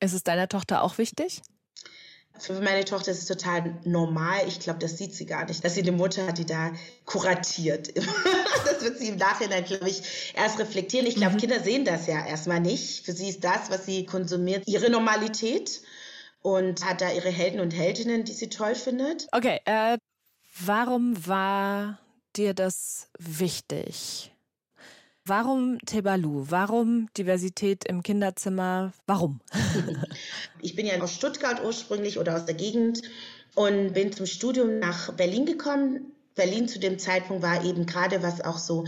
Ist 0.00 0.14
es 0.14 0.24
deiner 0.24 0.48
Tochter 0.48 0.82
auch 0.82 0.98
wichtig? 0.98 1.42
Für 2.38 2.60
meine 2.60 2.84
Tochter 2.84 3.10
ist 3.10 3.18
es 3.18 3.26
total 3.26 3.78
normal. 3.84 4.40
Ich 4.46 4.60
glaube, 4.60 4.78
das 4.78 4.96
sieht 4.98 5.14
sie 5.14 5.26
gar 5.26 5.44
nicht, 5.46 5.64
dass 5.64 5.74
sie 5.74 5.82
eine 5.82 5.92
Mutter 5.92 6.26
hat, 6.26 6.38
die 6.38 6.46
da 6.46 6.72
kuratiert. 7.04 7.96
das 8.64 8.82
wird 8.82 8.98
sie 8.98 9.08
im 9.08 9.16
Nachhinein, 9.16 9.64
glaube 9.64 9.88
ich, 9.88 10.32
erst 10.34 10.58
reflektieren. 10.58 11.06
Ich 11.06 11.16
glaube, 11.16 11.34
mhm. 11.34 11.38
Kinder 11.38 11.60
sehen 11.60 11.84
das 11.84 12.06
ja 12.06 12.24
erstmal 12.24 12.60
nicht. 12.60 13.04
Für 13.04 13.12
sie 13.12 13.28
ist 13.28 13.44
das, 13.44 13.70
was 13.70 13.86
sie 13.86 14.06
konsumiert, 14.06 14.64
ihre 14.66 14.90
Normalität 14.90 15.82
und 16.40 16.84
hat 16.84 17.00
da 17.00 17.10
ihre 17.10 17.30
Helden 17.30 17.60
und 17.60 17.72
Heldinnen, 17.72 18.24
die 18.24 18.32
sie 18.32 18.48
toll 18.48 18.74
findet. 18.74 19.26
Okay, 19.32 19.60
äh, 19.64 19.98
warum 20.60 21.26
war 21.26 21.98
dir 22.36 22.54
das 22.54 23.08
wichtig? 23.18 24.32
Warum 25.28 25.78
Tebalu? 25.84 26.46
Warum 26.48 27.12
Diversität 27.18 27.84
im 27.84 28.02
Kinderzimmer? 28.02 28.94
Warum? 29.06 29.40
ich 30.62 30.74
bin 30.74 30.86
ja 30.86 30.98
aus 31.02 31.14
Stuttgart 31.14 31.62
ursprünglich 31.62 32.18
oder 32.18 32.34
aus 32.34 32.46
der 32.46 32.54
Gegend 32.54 33.02
und 33.54 33.92
bin 33.92 34.10
zum 34.10 34.24
Studium 34.24 34.78
nach 34.78 35.12
Berlin 35.12 35.44
gekommen. 35.44 36.12
Berlin 36.34 36.66
zu 36.66 36.78
dem 36.78 36.98
Zeitpunkt 36.98 37.42
war 37.42 37.62
eben 37.62 37.84
gerade 37.84 38.22
was 38.22 38.40
auch 38.40 38.56
so 38.56 38.86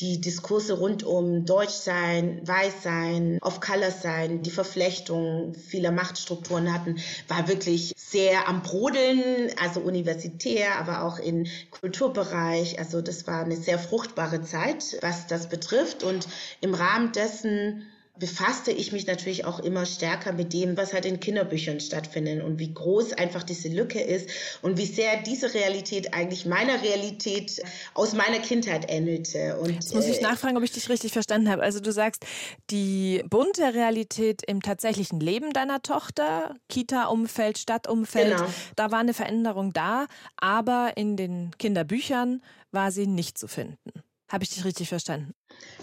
die 0.00 0.20
Diskurse 0.20 0.78
rund 0.78 1.02
um 1.02 1.44
Deutschsein, 1.44 2.40
Weißsein, 2.46 3.38
Off-Color-Sein, 3.40 4.42
die 4.42 4.50
Verflechtung 4.50 5.54
vieler 5.54 5.90
Machtstrukturen 5.90 6.72
hatten, 6.72 6.96
war 7.26 7.48
wirklich 7.48 7.92
sehr 7.96 8.48
am 8.48 8.62
Brodeln, 8.62 9.50
also 9.60 9.80
universitär, 9.80 10.78
aber 10.78 11.02
auch 11.02 11.18
im 11.18 11.46
Kulturbereich. 11.70 12.78
Also 12.78 13.02
das 13.02 13.26
war 13.26 13.44
eine 13.44 13.56
sehr 13.56 13.78
fruchtbare 13.78 14.42
Zeit, 14.42 14.98
was 15.02 15.26
das 15.26 15.48
betrifft. 15.48 16.02
Und 16.04 16.28
im 16.60 16.74
Rahmen 16.74 17.12
dessen 17.12 17.86
befasste 18.18 18.72
ich 18.72 18.92
mich 18.92 19.06
natürlich 19.06 19.44
auch 19.44 19.60
immer 19.60 19.86
stärker 19.86 20.32
mit 20.32 20.52
dem, 20.52 20.76
was 20.76 20.92
halt 20.92 21.04
in 21.04 21.20
Kinderbüchern 21.20 21.80
stattfindet 21.80 22.42
und 22.42 22.58
wie 22.58 22.72
groß 22.72 23.12
einfach 23.12 23.42
diese 23.42 23.68
Lücke 23.68 24.00
ist 24.00 24.28
und 24.62 24.76
wie 24.76 24.86
sehr 24.86 25.22
diese 25.22 25.54
Realität 25.54 26.14
eigentlich 26.14 26.46
meiner 26.46 26.82
Realität 26.82 27.62
aus 27.94 28.14
meiner 28.14 28.38
Kindheit 28.38 28.90
ähnelte. 28.90 29.58
Und, 29.58 29.70
Jetzt 29.70 29.94
muss 29.94 30.06
ich 30.06 30.18
äh, 30.18 30.22
nachfragen, 30.22 30.56
ob 30.56 30.62
ich 30.62 30.72
dich 30.72 30.88
richtig 30.88 31.12
verstanden 31.12 31.48
habe. 31.48 31.62
Also 31.62 31.80
du 31.80 31.92
sagst, 31.92 32.24
die 32.70 33.22
bunte 33.28 33.74
Realität 33.74 34.42
im 34.46 34.62
tatsächlichen 34.62 35.20
Leben 35.20 35.52
deiner 35.52 35.82
Tochter, 35.82 36.56
Kita-Umfeld, 36.68 37.58
Stadtumfeld, 37.58 38.36
genau. 38.36 38.48
da 38.76 38.90
war 38.90 38.98
eine 38.98 39.14
Veränderung 39.14 39.72
da, 39.72 40.06
aber 40.36 40.92
in 40.96 41.16
den 41.16 41.50
Kinderbüchern 41.58 42.42
war 42.72 42.90
sie 42.90 43.06
nicht 43.06 43.38
zu 43.38 43.48
finden. 43.48 43.92
Habe 44.28 44.44
ich 44.44 44.50
dich 44.50 44.64
richtig 44.64 44.88
verstanden? 44.88 45.34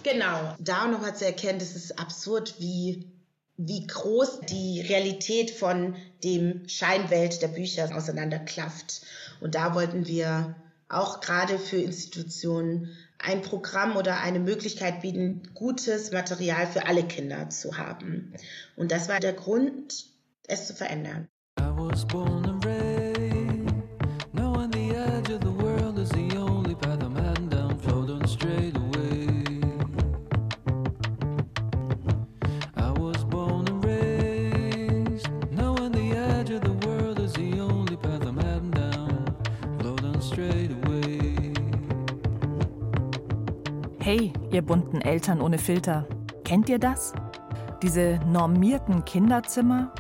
Genau, 0.04 0.56
da 0.60 0.88
nochmal 0.88 1.16
zu 1.16 1.26
erkennen, 1.26 1.60
das 1.60 1.76
ist 1.76 2.00
absurd, 2.00 2.56
wie, 2.60 3.12
wie 3.58 3.88
groß 3.88 4.42
die 4.42 4.82
Realität 4.82 5.50
von 5.52 5.96
dem 6.24 6.68
Scheinwelt 6.70 7.42
der 7.42 7.48
Bücher 7.48 7.96
auseinanderklafft. 7.96 9.02
Und 9.42 9.56
da 9.56 9.74
wollten 9.74 10.08
wir 10.08 10.56
auch 10.90 11.22
gerade 11.22 11.58
für 11.58 11.78
Institutionen 11.78 12.96
ein 13.18 13.42
Programm 13.42 13.98
oder 13.98 14.20
eine 14.22 14.40
Möglichkeit 14.40 15.02
bieten, 15.02 15.42
gutes 15.56 16.12
Material 16.12 16.68
für 16.68 16.86
alle 16.86 17.04
Kinder 17.04 17.50
zu 17.50 17.78
haben. 17.78 18.34
Und 18.76 18.92
das 18.92 19.10
war 19.10 19.20
der 19.20 19.34
Grund, 19.34 20.06
es 20.48 20.68
zu 20.68 20.76
verändern. 20.76 21.28
I 21.60 21.64
was 21.76 22.06
born 22.06 22.46
and 22.46 22.64
raised, 22.64 22.75
bunten 44.66 45.02
Eltern 45.02 45.42
ohne 45.42 45.58
Filter. 45.58 46.06
Kennt 46.44 46.70
ihr 46.70 46.80
das? 46.80 47.14
Diese 47.82 48.20
normierten 48.28 49.06
Kinderzimmer? 49.06 49.92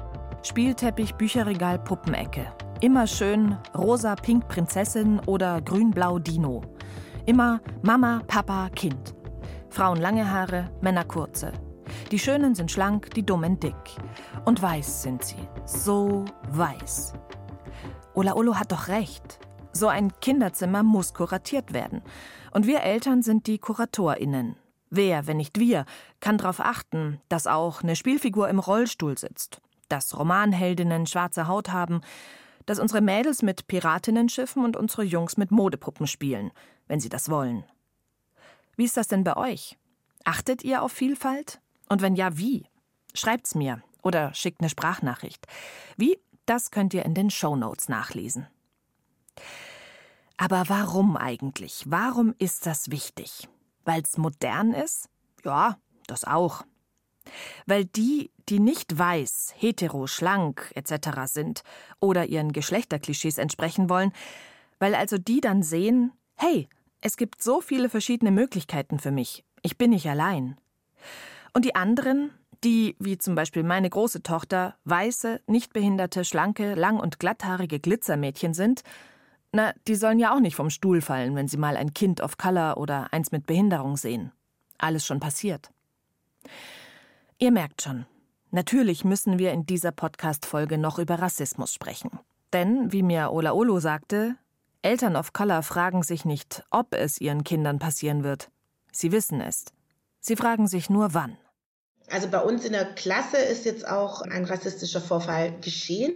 Spielteppich, 0.43 1.15
Bücherregal, 1.15 1.79
Puppenecke. 1.79 2.47
Immer 2.81 3.07
schön 3.07 3.57
rosa-pink 3.77 4.47
Prinzessin 4.47 5.19
oder 5.25 5.61
grün-blau 5.61 6.19
Dino. 6.19 6.61
Immer 7.25 7.61
Mama, 7.81 8.21
Papa, 8.27 8.69
Kind. 8.75 9.15
Frauen 9.69 9.99
lange 9.99 10.29
Haare, 10.29 10.69
Männer 10.81 11.03
kurze. 11.03 11.51
Die 12.11 12.19
Schönen 12.19 12.55
sind 12.55 12.71
schlank, 12.71 13.11
die 13.15 13.25
Dummen 13.25 13.59
dick. 13.59 13.75
Und 14.45 14.61
weiß 14.61 15.03
sind 15.03 15.23
sie. 15.23 15.47
So 15.65 16.25
weiß. 16.49 17.13
Ola 18.13 18.33
Olo 18.35 18.55
hat 18.55 18.71
doch 18.71 18.87
recht. 18.87 19.39
So 19.75 19.89
ein 19.89 20.17
Kinderzimmer 20.21 20.83
muss 20.83 21.13
kuratiert 21.13 21.73
werden. 21.73 22.01
Und 22.51 22.65
wir 22.65 22.83
Eltern 22.83 23.21
sind 23.21 23.45
die 23.45 23.57
KuratorInnen. 23.57 24.55
Wer, 24.89 25.27
wenn 25.27 25.35
nicht 25.35 25.59
wir, 25.59 25.83
kann 26.21 26.37
darauf 26.37 26.61
achten, 26.61 27.19
dass 27.27 27.45
auch 27.45 27.83
eine 27.83 27.97
Spielfigur 27.97 28.47
im 28.47 28.59
Rollstuhl 28.59 29.17
sitzt, 29.17 29.59
dass 29.89 30.17
Romanheldinnen 30.17 31.07
schwarze 31.07 31.49
Haut 31.49 31.73
haben, 31.73 31.99
dass 32.65 32.79
unsere 32.79 33.01
Mädels 33.01 33.41
mit 33.41 33.67
Piratinnen 33.67 34.29
schiffen 34.29 34.63
und 34.63 34.77
unsere 34.77 35.03
Jungs 35.03 35.35
mit 35.35 35.51
Modepuppen 35.51 36.07
spielen, 36.07 36.51
wenn 36.87 37.01
sie 37.01 37.09
das 37.09 37.29
wollen. 37.29 37.65
Wie 38.77 38.85
ist 38.85 38.95
das 38.95 39.09
denn 39.09 39.25
bei 39.25 39.35
euch? 39.35 39.77
Achtet 40.23 40.63
ihr 40.63 40.83
auf 40.83 40.93
Vielfalt? 40.93 41.59
Und 41.89 42.01
wenn 42.01 42.15
ja, 42.15 42.37
wie? 42.37 42.65
Schreibt's 43.13 43.55
mir 43.55 43.83
oder 44.03 44.33
schickt 44.33 44.61
eine 44.61 44.69
Sprachnachricht. 44.69 45.45
Wie? 45.97 46.17
Das 46.45 46.71
könnt 46.71 46.93
ihr 46.93 47.03
in 47.03 47.13
den 47.13 47.29
Shownotes 47.29 47.89
nachlesen. 47.89 48.47
Aber 50.37 50.65
warum 50.67 51.15
eigentlich? 51.15 51.83
Warum 51.85 52.35
ist 52.39 52.65
das 52.65 52.91
wichtig? 52.91 53.47
Weil's 53.85 54.17
modern 54.17 54.73
ist? 54.73 55.09
Ja, 55.43 55.77
das 56.07 56.23
auch. 56.23 56.65
Weil 57.65 57.85
die, 57.85 58.31
die 58.49 58.59
nicht 58.59 58.97
weiß, 58.97 59.53
hetero, 59.57 60.07
schlank 60.07 60.71
etc. 60.75 61.21
sind 61.25 61.63
oder 61.99 62.25
ihren 62.25 62.51
Geschlechterklischees 62.51 63.37
entsprechen 63.37 63.89
wollen, 63.89 64.11
weil 64.79 64.93
also 64.93 65.17
die 65.17 65.41
dann 65.41 65.63
sehen, 65.63 66.11
hey, 66.35 66.67
es 67.01 67.17
gibt 67.17 67.41
so 67.41 67.61
viele 67.61 67.89
verschiedene 67.89 68.31
Möglichkeiten 68.31 68.99
für 68.99 69.11
mich. 69.11 69.43
Ich 69.61 69.77
bin 69.77 69.91
nicht 69.91 70.07
allein. 70.07 70.57
Und 71.53 71.65
die 71.65 71.75
anderen, 71.75 72.31
die, 72.63 72.95
wie 72.99 73.17
zum 73.17 73.35
Beispiel 73.35 73.63
meine 73.63 73.89
große 73.89 74.23
Tochter, 74.23 74.75
weiße, 74.83 75.41
nicht 75.47 75.73
behinderte, 75.73 76.25
schlanke, 76.25 76.75
lang- 76.75 76.99
und 76.99 77.19
glatthaarige 77.19 77.79
Glitzermädchen 77.79 78.53
sind, 78.53 78.81
na, 79.55 79.73
die 79.87 79.95
sollen 79.95 80.19
ja 80.19 80.35
auch 80.35 80.41
nicht 80.41 80.55
vom 80.55 80.69
Stuhl 80.69 81.01
fallen, 81.01 81.35
wenn 81.35 81.47
sie 81.47 81.57
mal 81.57 81.77
ein 81.77 81.93
Kind 81.93 82.19
of 82.19 82.37
Color 82.37 82.77
oder 82.77 83.11
eins 83.13 83.31
mit 83.31 83.47
Behinderung 83.47 83.95
sehen. 83.95 84.31
Alles 84.77 85.05
schon 85.05 85.21
passiert. 85.21 85.71
Ihr 87.39 87.51
merkt 87.51 87.81
schon, 87.81 88.05
natürlich 88.51 89.05
müssen 89.05 89.39
wir 89.39 89.53
in 89.53 89.65
dieser 89.65 89.91
Podcast-Folge 89.91 90.77
noch 90.77 90.99
über 90.99 91.19
Rassismus 91.19 91.73
sprechen. 91.73 92.19
Denn, 92.51 92.91
wie 92.91 93.01
mir 93.01 93.31
Ola 93.31 93.53
Olo 93.53 93.79
sagte, 93.79 94.35
Eltern 94.81 95.15
of 95.15 95.31
Color 95.31 95.63
fragen 95.63 96.03
sich 96.03 96.25
nicht, 96.25 96.63
ob 96.69 96.93
es 96.93 97.19
ihren 97.19 97.43
Kindern 97.45 97.79
passieren 97.79 98.23
wird. 98.23 98.51
Sie 98.91 99.11
wissen 99.11 99.39
es. 99.39 99.65
Sie 100.19 100.35
fragen 100.35 100.67
sich 100.67 100.89
nur 100.89 101.13
wann. 101.13 101.37
Also 102.09 102.27
bei 102.27 102.39
uns 102.39 102.65
in 102.65 102.73
der 102.73 102.93
Klasse 102.93 103.37
ist 103.37 103.65
jetzt 103.65 103.87
auch 103.87 104.21
ein 104.21 104.43
rassistischer 104.43 105.01
Vorfall 105.01 105.59
geschehen. 105.61 106.15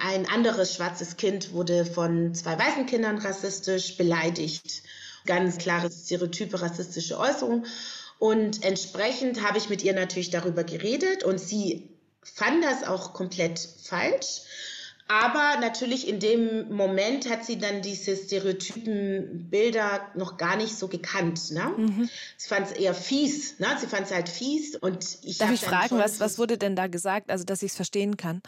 Ein 0.00 0.26
anderes 0.26 0.74
schwarzes 0.74 1.16
Kind 1.16 1.52
wurde 1.52 1.84
von 1.84 2.34
zwei 2.34 2.58
weißen 2.58 2.86
Kindern 2.86 3.18
rassistisch 3.18 3.96
beleidigt. 3.96 4.82
Ganz 5.26 5.58
klare 5.58 5.90
stereotype 5.90 6.60
rassistische 6.60 7.18
Äußerung. 7.18 7.66
Und 8.18 8.64
entsprechend 8.64 9.42
habe 9.42 9.58
ich 9.58 9.68
mit 9.68 9.82
ihr 9.82 9.92
natürlich 9.92 10.30
darüber 10.30 10.64
geredet 10.64 11.24
und 11.24 11.38
sie 11.38 11.90
fand 12.22 12.64
das 12.64 12.84
auch 12.84 13.12
komplett 13.12 13.58
falsch. 13.58 14.42
Aber 15.08 15.60
natürlich 15.60 16.08
in 16.08 16.18
dem 16.18 16.74
Moment 16.74 17.30
hat 17.30 17.44
sie 17.44 17.58
dann 17.58 17.80
diese 17.80 18.16
stereotypen 18.16 19.48
Bilder 19.50 20.00
noch 20.16 20.36
gar 20.36 20.56
nicht 20.56 20.76
so 20.76 20.88
gekannt. 20.88 21.52
Ne? 21.52 21.72
Mhm. 21.76 22.10
Sie 22.36 22.48
fand 22.48 22.66
es 22.66 22.72
eher 22.72 22.92
fies. 22.92 23.60
Ne? 23.60 23.68
Sie 23.78 23.86
fand 23.86 24.06
es 24.06 24.12
halt 24.12 24.28
fies. 24.28 24.74
Und 24.74 25.18
ich 25.22 25.38
Darf 25.38 25.52
ich 25.52 25.60
fragen, 25.60 25.98
was, 25.98 26.18
was 26.18 26.38
wurde 26.38 26.58
denn 26.58 26.74
da 26.74 26.88
gesagt, 26.88 27.30
also 27.30 27.44
dass 27.44 27.62
ich 27.62 27.70
es 27.70 27.76
verstehen 27.76 28.16
kann? 28.16 28.42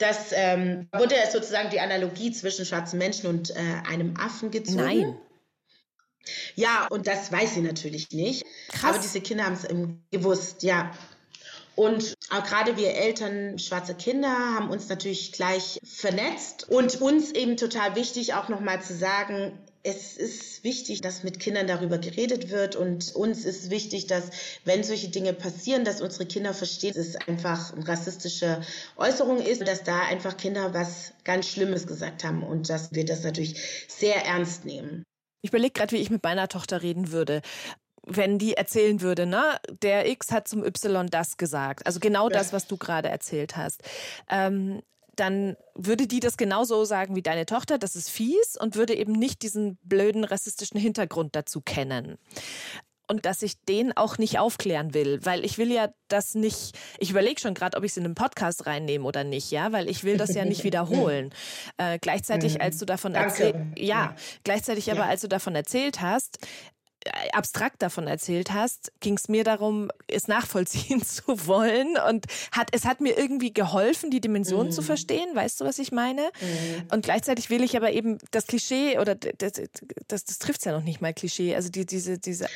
Das 0.00 0.32
ähm, 0.32 0.88
wurde 0.92 1.14
sozusagen 1.30 1.68
die 1.68 1.78
Analogie 1.78 2.32
zwischen 2.32 2.64
schwarzen 2.64 2.98
Menschen 2.98 3.28
und 3.28 3.50
äh, 3.50 3.58
einem 3.86 4.16
Affen 4.16 4.50
gezogen. 4.50 4.78
Nein. 4.82 5.18
Ja, 6.54 6.86
und 6.90 7.06
das 7.06 7.30
weiß 7.30 7.54
sie 7.54 7.60
natürlich 7.60 8.10
nicht. 8.10 8.44
Krass. 8.70 8.94
Aber 8.94 8.98
diese 8.98 9.20
Kinder 9.20 9.44
haben 9.44 9.54
es 9.54 9.66
gewusst, 10.10 10.62
ja. 10.62 10.90
Und 11.76 12.14
auch 12.30 12.44
gerade 12.44 12.76
wir 12.76 12.94
Eltern 12.94 13.58
schwarzer 13.58 13.94
Kinder 13.94 14.28
haben 14.28 14.70
uns 14.70 14.88
natürlich 14.88 15.32
gleich 15.32 15.80
vernetzt 15.84 16.68
und 16.68 17.00
uns 17.00 17.32
eben 17.32 17.56
total 17.56 17.94
wichtig 17.94 18.34
auch 18.34 18.48
nochmal 18.48 18.82
zu 18.82 18.94
sagen, 18.94 19.58
es 19.82 20.16
ist 20.16 20.62
wichtig, 20.62 21.00
dass 21.00 21.22
mit 21.22 21.40
Kindern 21.40 21.66
darüber 21.66 21.98
geredet 21.98 22.50
wird 22.50 22.76
und 22.76 23.14
uns 23.14 23.44
ist 23.44 23.70
wichtig, 23.70 24.06
dass 24.06 24.30
wenn 24.64 24.84
solche 24.84 25.08
Dinge 25.08 25.32
passieren, 25.32 25.84
dass 25.84 26.02
unsere 26.02 26.26
Kinder 26.26 26.52
verstehen, 26.52 26.92
dass 26.94 27.06
es 27.06 27.16
einfach 27.28 27.72
eine 27.72 27.88
rassistische 27.88 28.60
Äußerung 28.96 29.40
ist, 29.40 29.66
dass 29.66 29.82
da 29.82 30.02
einfach 30.02 30.36
Kinder 30.36 30.74
was 30.74 31.14
ganz 31.24 31.48
Schlimmes 31.48 31.86
gesagt 31.86 32.24
haben 32.24 32.42
und 32.42 32.68
dass 32.68 32.92
wir 32.92 33.04
das 33.04 33.22
natürlich 33.22 33.86
sehr 33.88 34.26
ernst 34.26 34.66
nehmen. 34.66 35.02
Ich 35.42 35.50
überlege 35.50 35.72
gerade, 35.72 35.92
wie 35.92 36.00
ich 36.00 36.10
mit 36.10 36.22
meiner 36.22 36.48
Tochter 36.48 36.82
reden 36.82 37.12
würde 37.12 37.40
wenn 38.06 38.38
die 38.38 38.54
erzählen 38.54 39.02
würde, 39.02 39.26
ne, 39.26 39.58
der 39.82 40.08
X 40.08 40.32
hat 40.32 40.48
zum 40.48 40.64
Y 40.64 41.08
das 41.08 41.36
gesagt. 41.36 41.86
Also 41.86 42.00
genau 42.00 42.28
das, 42.28 42.52
was 42.52 42.66
du 42.66 42.76
gerade 42.76 43.08
erzählt 43.08 43.56
hast. 43.56 43.82
Ähm, 44.28 44.80
dann 45.16 45.56
würde 45.74 46.06
die 46.06 46.20
das 46.20 46.36
genauso 46.36 46.84
sagen 46.84 47.16
wie 47.16 47.22
deine 47.22 47.46
Tochter, 47.46 47.78
das 47.78 47.96
ist 47.96 48.10
fies 48.10 48.56
und 48.58 48.76
würde 48.76 48.94
eben 48.94 49.12
nicht 49.12 49.42
diesen 49.42 49.78
blöden 49.82 50.24
rassistischen 50.24 50.80
Hintergrund 50.80 51.36
dazu 51.36 51.60
kennen. 51.60 52.18
Und 53.08 53.26
dass 53.26 53.42
ich 53.42 53.60
den 53.62 53.96
auch 53.96 54.18
nicht 54.18 54.38
aufklären 54.38 54.94
will, 54.94 55.18
weil 55.24 55.44
ich 55.44 55.58
will 55.58 55.72
ja 55.72 55.88
das 56.06 56.36
nicht, 56.36 56.78
ich 57.00 57.10
überlege 57.10 57.40
schon 57.40 57.54
gerade, 57.54 57.76
ob 57.76 57.82
ich 57.82 57.90
es 57.90 57.96
in 57.96 58.04
einen 58.04 58.14
Podcast 58.14 58.66
reinnehme 58.66 59.04
oder 59.04 59.24
nicht, 59.24 59.50
ja, 59.50 59.72
weil 59.72 59.88
ich 59.88 60.04
will 60.04 60.16
das 60.16 60.32
ja 60.34 60.44
nicht 60.44 60.62
wiederholen. 60.64 61.34
Äh, 61.76 61.98
gleichzeitig, 61.98 62.60
als 62.60 62.78
du 62.78 62.84
davon 62.84 63.16
erzählt, 63.16 63.56
ja, 63.76 63.84
ja, 63.84 64.16
gleichzeitig 64.44 64.92
aber, 64.92 65.06
als 65.06 65.22
du 65.22 65.28
davon 65.28 65.56
erzählt 65.56 66.00
hast, 66.00 66.38
abstrakt 67.32 67.82
davon 67.82 68.06
erzählt 68.06 68.52
hast, 68.52 68.92
ging 69.00 69.16
es 69.16 69.28
mir 69.28 69.42
darum, 69.42 69.90
es 70.06 70.28
nachvollziehen 70.28 71.02
zu 71.04 71.46
wollen. 71.46 71.96
Und 72.08 72.26
hat, 72.52 72.68
es 72.72 72.84
hat 72.84 73.00
mir 73.00 73.16
irgendwie 73.16 73.52
geholfen, 73.52 74.10
die 74.10 74.20
Dimension 74.20 74.66
mhm. 74.66 74.70
zu 74.70 74.82
verstehen. 74.82 75.34
Weißt 75.34 75.60
du, 75.60 75.64
was 75.64 75.78
ich 75.78 75.92
meine? 75.92 76.30
Mhm. 76.40 76.88
Und 76.92 77.04
gleichzeitig 77.04 77.50
will 77.50 77.62
ich 77.62 77.76
aber 77.76 77.92
eben 77.92 78.18
das 78.30 78.46
Klischee, 78.46 78.98
oder 78.98 79.14
das, 79.14 79.52
das, 80.08 80.24
das 80.24 80.38
trifft 80.38 80.60
es 80.60 80.64
ja 80.66 80.72
noch 80.72 80.84
nicht 80.84 81.00
mal 81.00 81.14
Klischee, 81.14 81.54
also 81.54 81.70
die, 81.70 81.86
diese, 81.86 82.18
diese, 82.18 82.46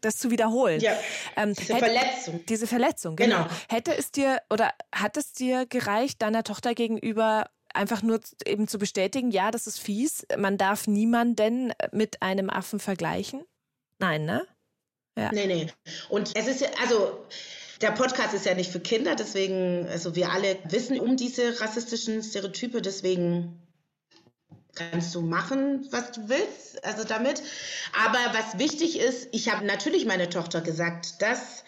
das 0.00 0.18
zu 0.18 0.30
wiederholen. 0.30 0.80
Ja, 0.80 0.96
ähm, 1.36 1.54
diese 1.54 1.74
hätte, 1.74 1.86
Verletzung. 1.86 2.46
Diese 2.46 2.66
Verletzung, 2.66 3.16
genau. 3.16 3.44
genau. 3.44 3.50
Hätte 3.68 3.96
es 3.96 4.12
dir, 4.12 4.40
oder 4.50 4.72
hat 4.94 5.16
es 5.16 5.32
dir 5.32 5.66
gereicht, 5.66 6.22
deiner 6.22 6.44
Tochter 6.44 6.74
gegenüber 6.74 7.46
einfach 7.74 8.02
nur 8.02 8.20
eben 8.44 8.68
zu 8.68 8.78
bestätigen, 8.78 9.30
ja, 9.30 9.50
das 9.50 9.66
ist 9.66 9.80
fies, 9.80 10.26
man 10.36 10.58
darf 10.58 10.86
niemanden 10.86 11.72
mit 11.92 12.22
einem 12.22 12.50
Affen 12.50 12.80
vergleichen? 12.80 13.44
Nein, 14.00 14.24
ne? 14.24 14.46
Ja. 15.16 15.30
Nee, 15.32 15.46
nee. 15.46 15.66
Und 16.08 16.30
es 16.34 16.46
ist 16.46 16.60
ja, 16.60 16.68
also 16.80 17.24
der 17.80 17.92
Podcast 17.92 18.34
ist 18.34 18.46
ja 18.46 18.54
nicht 18.54 18.70
für 18.70 18.80
Kinder, 18.80 19.14
deswegen, 19.14 19.86
also 19.88 20.16
wir 20.16 20.32
alle 20.32 20.58
wissen 20.64 20.98
um 20.98 21.16
diese 21.16 21.60
rassistischen 21.60 22.22
Stereotype, 22.22 22.82
deswegen 22.82 23.60
kannst 24.74 25.14
du 25.14 25.20
machen, 25.20 25.86
was 25.90 26.12
du 26.12 26.28
willst, 26.28 26.84
also 26.84 27.04
damit. 27.04 27.42
Aber 27.92 28.18
was 28.32 28.58
wichtig 28.58 28.98
ist, 28.98 29.28
ich 29.32 29.50
habe 29.52 29.64
natürlich 29.64 30.06
meine 30.06 30.28
Tochter 30.28 30.60
gesagt, 30.60 31.20
dass 31.20 31.64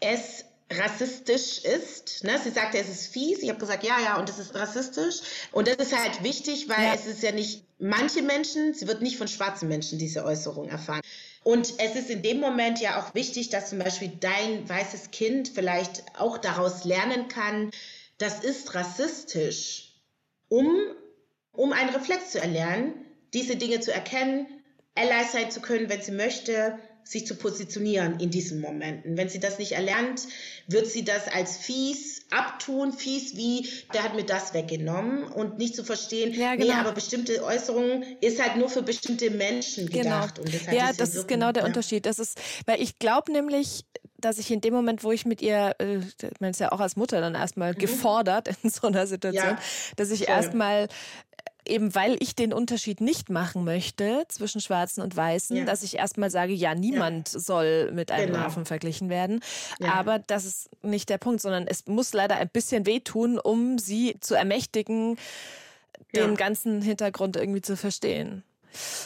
es 0.00 0.44
rassistisch 0.70 1.64
ist. 1.64 2.24
Ne? 2.24 2.38
Sie 2.42 2.50
sagte, 2.50 2.78
es 2.78 2.88
ist 2.88 3.08
fies. 3.08 3.42
Ich 3.42 3.48
habe 3.48 3.58
gesagt, 3.58 3.84
ja, 3.84 4.00
ja, 4.00 4.18
und 4.18 4.28
es 4.28 4.38
ist 4.38 4.54
rassistisch. 4.54 5.20
Und 5.52 5.68
das 5.68 5.76
ist 5.76 5.96
halt 5.96 6.22
wichtig, 6.22 6.68
weil 6.68 6.84
ja. 6.84 6.94
es 6.94 7.06
ist 7.06 7.22
ja 7.22 7.32
nicht 7.32 7.64
manche 7.78 8.22
Menschen, 8.22 8.74
sie 8.74 8.86
wird 8.86 9.02
nicht 9.02 9.16
von 9.16 9.28
schwarzen 9.28 9.68
Menschen 9.68 9.98
diese 9.98 10.24
Äußerung 10.24 10.68
erfahren. 10.68 11.00
Und 11.44 11.74
es 11.78 11.96
ist 11.96 12.10
in 12.10 12.22
dem 12.22 12.38
Moment 12.38 12.80
ja 12.80 13.00
auch 13.00 13.14
wichtig, 13.14 13.50
dass 13.50 13.70
zum 13.70 13.80
Beispiel 13.80 14.12
dein 14.20 14.68
weißes 14.68 15.10
Kind 15.10 15.48
vielleicht 15.48 16.04
auch 16.18 16.38
daraus 16.38 16.84
lernen 16.84 17.28
kann, 17.28 17.70
das 18.18 18.44
ist 18.44 18.74
rassistisch, 18.74 19.92
um, 20.48 20.70
um 21.52 21.72
einen 21.72 21.90
Reflex 21.90 22.30
zu 22.30 22.40
erlernen, 22.40 22.94
diese 23.34 23.56
Dinge 23.56 23.80
zu 23.80 23.92
erkennen, 23.92 24.46
Ally 24.94 25.24
sein 25.24 25.50
zu 25.50 25.60
können, 25.60 25.88
wenn 25.88 26.02
sie 26.02 26.12
möchte, 26.12 26.78
sich 27.04 27.26
zu 27.26 27.34
positionieren 27.34 28.20
in 28.20 28.30
diesen 28.30 28.60
Momenten. 28.60 29.16
Wenn 29.16 29.28
sie 29.28 29.40
das 29.40 29.58
nicht 29.58 29.72
erlernt, 29.72 30.26
wird 30.66 30.86
sie 30.86 31.04
das 31.04 31.28
als 31.28 31.56
fies 31.56 32.22
abtun, 32.30 32.92
fies 32.92 33.36
wie, 33.36 33.68
der 33.92 34.04
hat 34.04 34.14
mir 34.14 34.24
das 34.24 34.54
weggenommen 34.54 35.24
und 35.24 35.58
nicht 35.58 35.74
zu 35.74 35.84
verstehen, 35.84 36.32
ja, 36.32 36.54
genau. 36.54 36.66
nee, 36.66 36.72
aber 36.72 36.92
bestimmte 36.92 37.44
Äußerungen 37.44 38.04
ist 38.20 38.42
halt 38.42 38.56
nur 38.56 38.68
für 38.68 38.82
bestimmte 38.82 39.30
Menschen 39.30 39.88
genau. 39.88 40.02
gedacht. 40.02 40.36
Genau. 40.36 40.70
Und 40.70 40.72
ja, 40.72 40.92
das 40.92 41.14
ist 41.14 41.28
genau 41.28 41.52
der 41.52 41.62
ja. 41.62 41.68
Unterschied. 41.68 42.06
Das 42.06 42.18
ist, 42.18 42.40
weil 42.66 42.80
ich 42.80 42.98
glaube 42.98 43.32
nämlich, 43.32 43.84
dass 44.18 44.38
ich 44.38 44.50
in 44.50 44.60
dem 44.60 44.72
Moment, 44.72 45.04
wo 45.04 45.12
ich 45.12 45.26
mit 45.26 45.42
ihr, 45.42 45.74
äh, 45.78 45.98
man 46.40 46.50
ist 46.50 46.60
ja 46.60 46.72
auch 46.72 46.80
als 46.80 46.96
Mutter 46.96 47.20
dann 47.20 47.34
erstmal 47.34 47.72
mhm. 47.72 47.78
gefordert 47.78 48.48
in 48.62 48.70
so 48.70 48.86
einer 48.86 49.06
Situation, 49.06 49.44
ja, 49.44 49.58
dass 49.96 50.10
ich 50.10 50.28
erstmal 50.28 50.88
eben 51.66 51.94
weil 51.94 52.16
ich 52.20 52.34
den 52.34 52.52
Unterschied 52.52 53.00
nicht 53.00 53.30
machen 53.30 53.64
möchte 53.64 54.24
zwischen 54.28 54.60
Schwarzen 54.60 55.02
und 55.02 55.16
Weißen, 55.16 55.56
ja. 55.56 55.64
dass 55.64 55.82
ich 55.82 55.96
erstmal 55.96 56.30
sage, 56.30 56.52
ja, 56.52 56.74
niemand 56.74 57.32
ja. 57.32 57.40
soll 57.40 57.92
mit 57.92 58.10
einem 58.10 58.32
genau. 58.32 58.46
Affen 58.46 58.64
verglichen 58.64 59.08
werden. 59.08 59.40
Ja. 59.80 59.94
Aber 59.94 60.18
das 60.18 60.44
ist 60.44 60.70
nicht 60.82 61.08
der 61.08 61.18
Punkt, 61.18 61.40
sondern 61.40 61.66
es 61.66 61.86
muss 61.86 62.12
leider 62.12 62.36
ein 62.36 62.48
bisschen 62.48 62.86
wehtun, 62.86 63.38
um 63.38 63.78
sie 63.78 64.16
zu 64.20 64.34
ermächtigen, 64.34 65.16
den 66.14 66.36
ganzen 66.36 66.82
Hintergrund 66.82 67.36
irgendwie 67.36 67.62
zu 67.62 67.76
verstehen. 67.76 68.42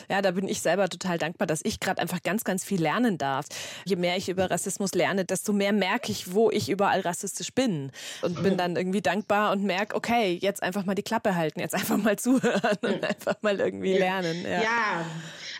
Ja, 0.08 0.22
da 0.22 0.32
bin 0.32 0.48
ich 0.48 0.60
selber 0.60 0.88
total 0.88 1.18
dankbar, 1.18 1.46
dass 1.46 1.60
ich 1.64 1.80
gerade 1.80 2.00
einfach 2.00 2.22
ganz, 2.22 2.44
ganz 2.44 2.64
viel 2.64 2.80
lernen 2.80 3.18
darf. 3.18 3.46
Je 3.84 3.96
mehr 3.96 4.16
ich 4.16 4.28
über 4.28 4.50
Rassismus 4.50 4.92
lerne, 4.94 5.24
desto 5.24 5.52
mehr 5.52 5.72
merke 5.72 6.12
ich, 6.12 6.32
wo 6.32 6.50
ich 6.50 6.68
überall 6.68 7.00
rassistisch 7.00 7.52
bin. 7.52 7.90
Und 8.22 8.42
bin 8.42 8.56
dann 8.56 8.76
irgendwie 8.76 9.02
dankbar 9.02 9.52
und 9.52 9.64
merke, 9.64 9.94
okay, 9.96 10.38
jetzt 10.40 10.62
einfach 10.62 10.84
mal 10.84 10.94
die 10.94 11.02
Klappe 11.02 11.34
halten, 11.34 11.60
jetzt 11.60 11.74
einfach 11.74 11.96
mal 11.96 12.16
zuhören 12.18 12.78
und 12.82 13.04
einfach 13.04 13.36
mal 13.42 13.58
irgendwie 13.60 13.96
lernen. 13.98 14.44
ja. 14.44 14.62
ja. 14.62 15.06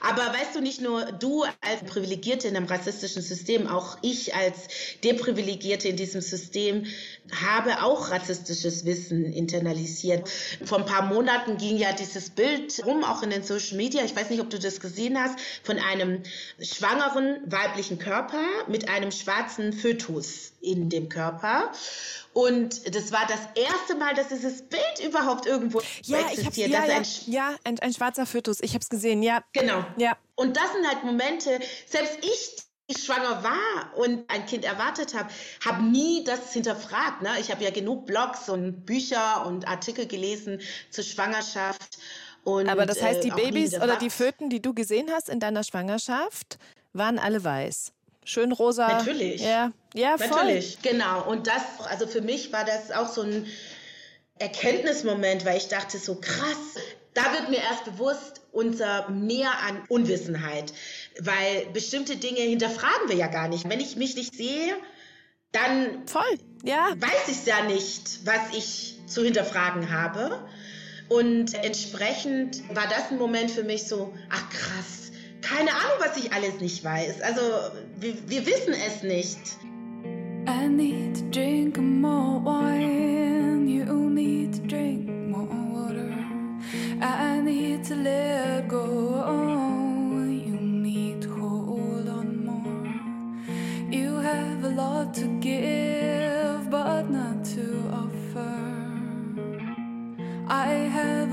Aber 0.00 0.22
weißt 0.22 0.54
du, 0.54 0.60
nicht 0.60 0.80
nur 0.80 1.12
du 1.12 1.44
als 1.44 1.82
Privilegierte 1.86 2.48
in 2.48 2.56
einem 2.56 2.66
rassistischen 2.66 3.22
System, 3.22 3.66
auch 3.66 3.96
ich 4.02 4.34
als 4.34 4.68
Deprivilegierte 5.02 5.88
in 5.88 5.96
diesem 5.96 6.20
System 6.20 6.86
habe 7.34 7.82
auch 7.82 8.10
rassistisches 8.10 8.84
Wissen 8.84 9.32
internalisiert. 9.32 10.28
Vor 10.64 10.78
ein 10.78 10.86
paar 10.86 11.02
Monaten 11.02 11.56
ging 11.56 11.76
ja 11.76 11.92
dieses 11.92 12.30
Bild 12.30 12.80
rum, 12.84 13.04
auch 13.04 13.22
in 13.22 13.30
den 13.30 13.42
Social 13.42 13.76
Media. 13.76 13.95
Ich 14.04 14.14
weiß 14.14 14.30
nicht, 14.30 14.40
ob 14.40 14.50
du 14.50 14.58
das 14.58 14.80
gesehen 14.80 15.20
hast, 15.20 15.38
von 15.62 15.78
einem 15.78 16.22
schwangeren 16.60 17.40
weiblichen 17.46 17.98
Körper 17.98 18.42
mit 18.68 18.88
einem 18.88 19.10
schwarzen 19.10 19.72
Fötus 19.72 20.52
in 20.60 20.88
dem 20.90 21.08
Körper. 21.08 21.72
Und 22.32 22.94
das 22.94 23.12
war 23.12 23.26
das 23.26 23.40
erste 23.54 23.94
Mal, 23.94 24.14
dass 24.14 24.28
dieses 24.28 24.62
Bild 24.62 25.00
überhaupt 25.06 25.46
irgendwo 25.46 25.80
ja, 26.02 26.18
existiert. 26.28 26.68
Ich 26.68 26.74
ja, 26.74 26.84
ja, 26.84 26.96
ein, 26.96 27.04
ja 27.26 27.56
ein, 27.64 27.78
ein, 27.78 27.94
schwarzer 27.94 28.26
Fötus. 28.26 28.60
Ich 28.60 28.72
habe 28.72 28.82
es 28.82 28.90
gesehen, 28.90 29.22
ja. 29.22 29.42
Genau. 29.52 29.84
Ja. 29.96 30.18
Und 30.34 30.56
das 30.56 30.72
sind 30.72 30.86
halt 30.86 31.02
Momente, 31.02 31.60
selbst 31.86 32.18
ich, 32.20 32.56
die 32.90 33.00
schwanger 33.00 33.42
war 33.42 33.96
und 33.96 34.30
ein 34.30 34.44
Kind 34.44 34.64
erwartet 34.64 35.14
habe, 35.14 35.30
habe 35.64 35.82
nie 35.82 36.24
das 36.24 36.52
hinterfragt. 36.52 37.22
Ne? 37.22 37.30
Ich 37.40 37.50
habe 37.50 37.64
ja 37.64 37.70
genug 37.70 38.04
Blogs 38.06 38.48
und 38.48 38.84
Bücher 38.84 39.46
und 39.46 39.66
Artikel 39.66 40.06
gelesen 40.06 40.60
zur 40.90 41.04
Schwangerschaft. 41.04 41.98
Und, 42.46 42.68
Aber 42.68 42.86
das 42.86 43.02
heißt, 43.02 43.24
die 43.24 43.30
äh, 43.30 43.34
Babys 43.34 43.74
oder 43.74 43.96
die 43.96 44.08
Föten, 44.08 44.48
die 44.48 44.62
du 44.62 44.72
gesehen 44.72 45.10
hast 45.10 45.28
in 45.28 45.40
deiner 45.40 45.64
Schwangerschaft, 45.64 46.58
waren 46.92 47.18
alle 47.18 47.42
weiß. 47.42 47.92
Schön 48.24 48.52
rosa. 48.52 48.86
Natürlich. 48.86 49.42
Ja, 49.42 49.72
ja 49.94 50.16
voll. 50.16 50.28
Natürlich, 50.28 50.80
genau. 50.80 51.28
Und 51.28 51.48
das, 51.48 51.62
also 51.90 52.06
für 52.06 52.20
mich 52.20 52.52
war 52.52 52.64
das 52.64 52.92
auch 52.92 53.08
so 53.08 53.22
ein 53.22 53.46
Erkenntnismoment, 54.38 55.44
weil 55.44 55.56
ich 55.56 55.66
dachte 55.66 55.98
so 55.98 56.20
krass, 56.20 56.76
da 57.14 57.32
wird 57.32 57.50
mir 57.50 57.58
erst 57.58 57.84
bewusst 57.84 58.42
unser 58.52 59.10
Mehr 59.10 59.50
an 59.66 59.82
Unwissenheit, 59.88 60.72
weil 61.18 61.66
bestimmte 61.72 62.16
Dinge 62.16 62.42
hinterfragen 62.42 63.08
wir 63.08 63.16
ja 63.16 63.26
gar 63.26 63.48
nicht. 63.48 63.68
Wenn 63.68 63.80
ich 63.80 63.96
mich 63.96 64.14
nicht 64.14 64.36
sehe, 64.36 64.76
dann 65.50 66.06
voll, 66.06 66.38
ja. 66.62 66.94
weiß 66.96 67.26
ich 67.26 67.44
ja 67.44 67.64
nicht, 67.64 68.24
was 68.24 68.56
ich 68.56 69.00
zu 69.08 69.24
hinterfragen 69.24 69.90
habe. 69.90 70.46
Und 71.08 71.54
entsprechend 71.62 72.62
war 72.74 72.86
das 72.88 73.10
ein 73.10 73.18
Moment 73.18 73.50
für 73.50 73.62
mich 73.62 73.84
so, 73.84 74.12
ach 74.30 74.50
krass, 74.50 75.12
keine 75.40 75.70
Ahnung, 75.70 75.98
was 76.00 76.16
ich 76.16 76.32
alles 76.32 76.60
nicht 76.60 76.82
weiß. 76.82 77.20
Also 77.22 77.40
wir, 78.00 78.14
wir 78.26 78.46
wissen 78.46 78.74
es 78.74 79.02
nicht. 79.02 79.38
I 80.48 80.68
need 80.68 81.14
to 81.16 81.22
drink 81.30 81.76
more 81.78 82.40
wine. 82.44 83.68
You 83.68 84.10
need 84.10 84.54
to 84.54 84.66
drink 84.66 85.08
more 85.08 85.46
water. 85.46 86.12
I 87.00 87.40
need 87.40 87.84
to 87.88 87.94
let 87.94 88.68
go. 88.68 89.45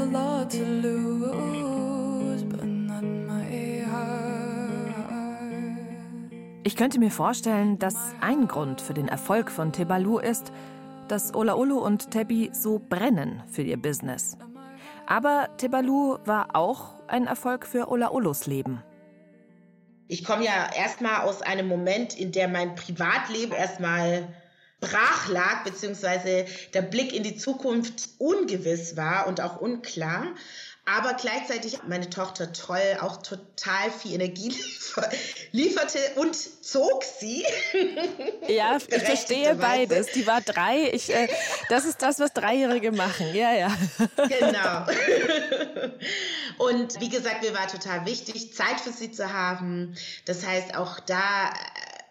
A 0.03 0.05
lot 0.05 0.49
to 0.49 0.65
lose, 0.65 2.43
but 2.43 2.65
not 2.65 3.03
my 3.03 3.43
ich 6.65 6.77
könnte 6.77 6.97
mir 6.99 7.11
vorstellen, 7.11 7.77
dass 7.77 7.95
ein 8.21 8.47
Grund 8.47 8.81
für 8.81 8.93
den 8.93 9.09
Erfolg 9.09 9.51
von 9.51 9.73
Tebalu 9.73 10.19
ist, 10.19 10.53
dass 11.09 11.35
Olaolo 11.35 11.77
und 11.77 12.11
Tebi 12.11 12.51
so 12.53 12.79
brennen 12.79 13.43
für 13.51 13.63
ihr 13.63 13.75
Business. 13.77 14.37
Aber 15.05 15.49
Tebalu 15.57 16.17
war 16.25 16.55
auch 16.55 17.03
ein 17.07 17.27
Erfolg 17.27 17.67
für 17.67 17.89
Olaolos 17.89 18.47
Leben. 18.47 18.81
Ich 20.07 20.23
komme 20.23 20.45
ja 20.45 20.69
erstmal 20.75 21.27
aus 21.27 21.41
einem 21.41 21.67
Moment, 21.67 22.17
in 22.17 22.31
dem 22.31 22.53
mein 22.53 22.75
Privatleben 22.75 23.53
erstmal 23.53 24.29
brach 24.87 25.29
lag, 25.29 25.63
beziehungsweise 25.63 26.45
der 26.73 26.81
Blick 26.81 27.13
in 27.13 27.23
die 27.23 27.37
Zukunft 27.37 28.09
ungewiss 28.17 28.97
war 28.97 29.27
und 29.27 29.41
auch 29.41 29.59
unklar 29.59 30.33
aber 30.85 31.13
gleichzeitig 31.13 31.79
meine 31.87 32.09
Tochter 32.09 32.51
toll 32.51 32.97
auch 32.99 33.21
total 33.21 33.89
viel 33.89 34.15
Energie 34.15 34.53
lieferte 35.53 35.97
und 36.15 36.35
zog 36.35 37.05
sie. 37.05 37.45
Ja, 38.49 38.77
ich 38.77 38.83
verstehe 39.03 39.55
beides. 39.55 40.07
Die 40.07 40.27
war 40.27 40.41
drei. 40.41 40.89
Ich, 40.91 41.09
äh, 41.09 41.29
das 41.69 41.85
ist 41.85 42.01
das, 42.01 42.19
was 42.19 42.33
Dreijährige 42.33 42.91
machen. 42.91 43.33
Ja, 43.33 43.53
ja. 43.53 43.73
Genau. 44.27 44.85
Und 46.57 46.99
wie 46.99 47.09
gesagt, 47.09 47.43
mir 47.43 47.53
war 47.53 47.67
total 47.67 48.05
wichtig, 48.05 48.53
Zeit 48.53 48.79
für 48.81 48.91
sie 48.91 49.11
zu 49.11 49.31
haben. 49.31 49.95
Das 50.25 50.45
heißt, 50.45 50.75
auch 50.75 50.99
da 50.99 51.53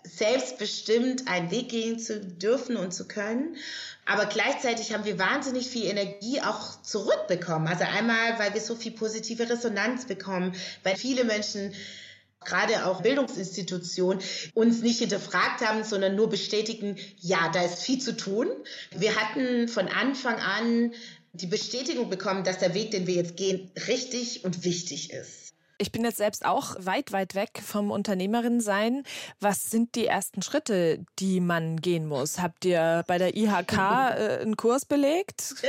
selbstbestimmt 0.04 1.28
einen 1.28 1.50
Weg 1.50 1.68
gehen 1.68 1.98
zu 1.98 2.20
dürfen 2.20 2.76
und 2.76 2.92
zu 2.92 3.06
können. 3.06 3.56
Aber 4.04 4.26
gleichzeitig 4.26 4.92
haben 4.92 5.04
wir 5.04 5.18
wahnsinnig 5.18 5.68
viel 5.68 5.86
Energie 5.86 6.40
auch 6.40 6.82
zurückbekommen. 6.82 7.68
Also 7.68 7.84
einmal, 7.84 8.38
weil 8.38 8.54
wir 8.54 8.60
so 8.60 8.74
viel 8.74 8.92
positive 8.92 9.48
Resonanz 9.48 10.06
bekommen, 10.06 10.54
weil 10.82 10.96
viele 10.96 11.24
Menschen 11.24 11.72
gerade 12.44 12.86
auch 12.86 13.02
Bildungsinstitutionen 13.02 14.22
uns 14.54 14.82
nicht 14.82 14.98
hinterfragt 14.98 15.60
haben, 15.60 15.84
sondern 15.84 16.16
nur 16.16 16.28
bestätigen, 16.28 16.96
ja, 17.20 17.50
da 17.52 17.62
ist 17.62 17.82
viel 17.82 18.00
zu 18.00 18.16
tun. 18.16 18.48
Wir 18.90 19.14
hatten 19.14 19.68
von 19.68 19.86
Anfang 19.88 20.34
an 20.36 20.92
die 21.32 21.46
Bestätigung 21.46 22.10
bekommen, 22.10 22.44
dass 22.44 22.58
der 22.58 22.74
Weg, 22.74 22.90
den 22.90 23.06
wir 23.06 23.14
jetzt 23.14 23.36
gehen, 23.36 23.70
richtig 23.86 24.44
und 24.44 24.64
wichtig 24.64 25.12
ist. 25.12 25.41
Ich 25.82 25.90
bin 25.90 26.04
jetzt 26.04 26.18
selbst 26.18 26.44
auch 26.44 26.76
weit, 26.78 27.10
weit 27.10 27.34
weg 27.34 27.60
vom 27.60 27.90
Unternehmerin 27.90 28.60
sein. 28.60 29.02
Was 29.40 29.68
sind 29.68 29.96
die 29.96 30.06
ersten 30.06 30.40
Schritte, 30.40 31.04
die 31.18 31.40
man 31.40 31.80
gehen 31.80 32.06
muss? 32.06 32.40
Habt 32.40 32.64
ihr 32.64 33.02
bei 33.08 33.18
der 33.18 33.34
IHK 33.36 33.72
äh, 33.72 34.38
einen 34.42 34.56
Kurs 34.56 34.84
belegt? 34.84 35.56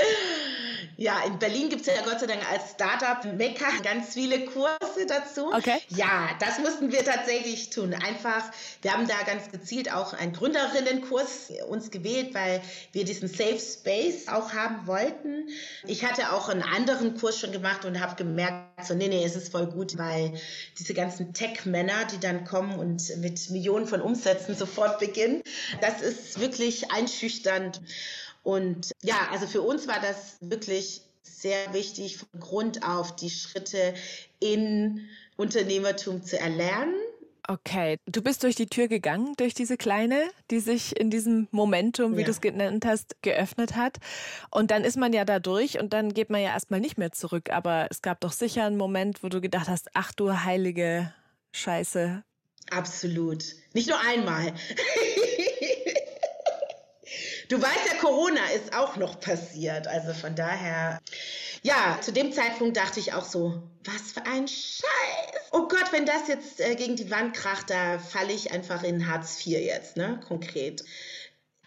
Ja, 0.98 1.24
in 1.26 1.40
Berlin 1.40 1.70
gibt 1.70 1.82
es 1.82 1.88
ja 1.88 2.02
Gott 2.04 2.20
sei 2.20 2.28
Dank 2.28 2.42
als 2.52 2.72
Startup 2.72 3.34
Mekka 3.34 3.66
ganz 3.84 4.14
viele 4.14 4.46
Kurse 4.46 5.06
dazu. 5.08 5.54
Okay. 5.54 5.80
Ja, 5.90 6.30
das 6.40 6.60
mussten 6.60 6.92
wir 6.92 7.04
tatsächlich 7.04 7.70
tun. 7.70 7.94
Einfach, 7.94 8.44
wir 8.82 8.94
haben 8.94 9.08
da 9.08 9.22
ganz 9.26 9.50
gezielt 9.52 9.92
auch 9.92 10.14
einen 10.14 10.34
Gründerinnenkurs 10.34 11.52
uns 11.68 11.92
gewählt, 11.92 12.34
weil 12.34 12.62
wir 12.92 13.06
diesen 13.06 13.28
Safe 13.28 13.60
Space 13.60 14.28
auch 14.28 14.54
haben 14.54 14.88
wollten. 14.88 15.50
Ich 15.86 16.06
hatte 16.06 16.32
auch 16.34 16.50
einen 16.50 16.64
anderen 16.64 17.18
Kurs 17.18 17.40
schon 17.40 17.52
gemacht 17.52 17.86
und 17.86 18.00
habe 18.00 18.16
gemerkt, 18.16 18.86
so, 18.86 18.94
nee, 18.94 19.08
nee, 19.08 19.24
es 19.24 19.36
ist 19.36 19.52
voll 19.52 19.68
gut, 19.68 19.98
weil 19.98 20.34
diese 20.80 20.94
ganzen 20.94 21.34
Tech-Männer, 21.34 22.06
die 22.12 22.20
dann 22.20 22.46
kommen 22.46 22.78
und 22.80 23.18
mit 23.18 23.50
Millionen 23.50 23.88
von 23.88 24.02
Umsätzen 24.02 24.56
sofort 24.56 25.00
beginnen, 25.00 25.42
das 25.82 26.02
ist 26.02 26.40
wirklich 26.40 26.92
einschüchternd. 26.92 27.82
Und 28.44 28.92
ja, 29.02 29.30
also 29.32 29.48
für 29.48 29.62
uns 29.62 29.88
war 29.88 30.00
das 30.00 30.38
wirklich 30.42 31.02
sehr 31.22 31.74
wichtig, 31.74 32.18
von 32.18 32.40
Grund 32.40 32.84
auf 32.88 33.16
die 33.16 33.30
Schritte 33.30 33.94
in 34.40 35.08
Unternehmertum 35.38 36.24
zu 36.24 36.40
erlernen. 36.40 36.96
Okay, 37.46 37.98
du 38.06 38.22
bist 38.22 38.44
durch 38.44 38.56
die 38.56 38.68
Tür 38.68 38.88
gegangen, 38.88 39.34
durch 39.36 39.54
diese 39.54 39.76
kleine, 39.76 40.30
die 40.50 40.62
sich 40.62 40.98
in 40.98 41.10
diesem 41.10 41.50
Momentum, 41.52 42.16
wie 42.16 42.22
ja. 42.22 42.26
du 42.26 42.32
es 42.32 42.40
genannt 42.40 42.86
hast, 42.86 43.22
geöffnet 43.22 43.76
hat. 43.76 43.98
Und 44.50 44.72
dann 44.72 44.86
ist 44.86 44.96
man 44.96 45.12
ja 45.12 45.26
da 45.26 45.40
durch 45.40 45.78
und 45.78 45.92
dann 45.92 46.14
geht 46.14 46.30
man 46.30 46.42
ja 46.42 46.50
erstmal 46.50 46.80
nicht 46.80 46.98
mehr 46.98 47.12
zurück. 47.12 47.50
Aber 47.50 47.88
es 47.90 48.02
gab 48.02 48.22
doch 48.22 48.32
sicher 48.32 48.66
einen 48.66 48.78
Moment, 48.78 49.24
wo 49.24 49.30
du 49.30 49.42
gedacht 49.42 49.68
hast, 49.68 49.90
ach 49.94 50.14
du 50.14 50.32
heilige 50.46 51.14
Scheiße. 51.52 52.24
Absolut. 52.72 53.44
Nicht 53.74 53.90
nur 53.90 54.00
einmal. 54.00 54.54
Du 57.50 57.62
weißt 57.62 57.88
ja, 57.92 57.98
Corona 58.00 58.46
ist 58.56 58.76
auch 58.76 58.96
noch 58.96 59.20
passiert. 59.20 59.88
Also 59.88 60.14
von 60.14 60.36
daher, 60.36 61.00
ja, 61.62 62.00
zu 62.02 62.12
dem 62.12 62.32
Zeitpunkt 62.32 62.78
dachte 62.78 63.00
ich 63.00 63.14
auch 63.14 63.26
so, 63.26 63.62
was 63.84 64.14
für 64.14 64.26
ein 64.26 64.48
Scheiß. 64.48 64.84
Oh 65.52 65.68
Gott, 65.68 65.92
wenn 65.92 66.06
das 66.06 66.28
jetzt 66.28 66.60
äh, 66.60 66.76
gegen 66.76 66.96
die 66.96 67.12
Wand 67.12 67.36
kracht, 67.36 67.70
da 67.70 68.00
falle 68.00 68.34
ich 68.34 68.52
einfach 68.52 68.84
in 68.84 69.08
Hartz 69.08 69.46
IV 69.46 69.60
jetzt, 69.60 69.98
ne, 69.98 70.20
konkret. 70.28 70.84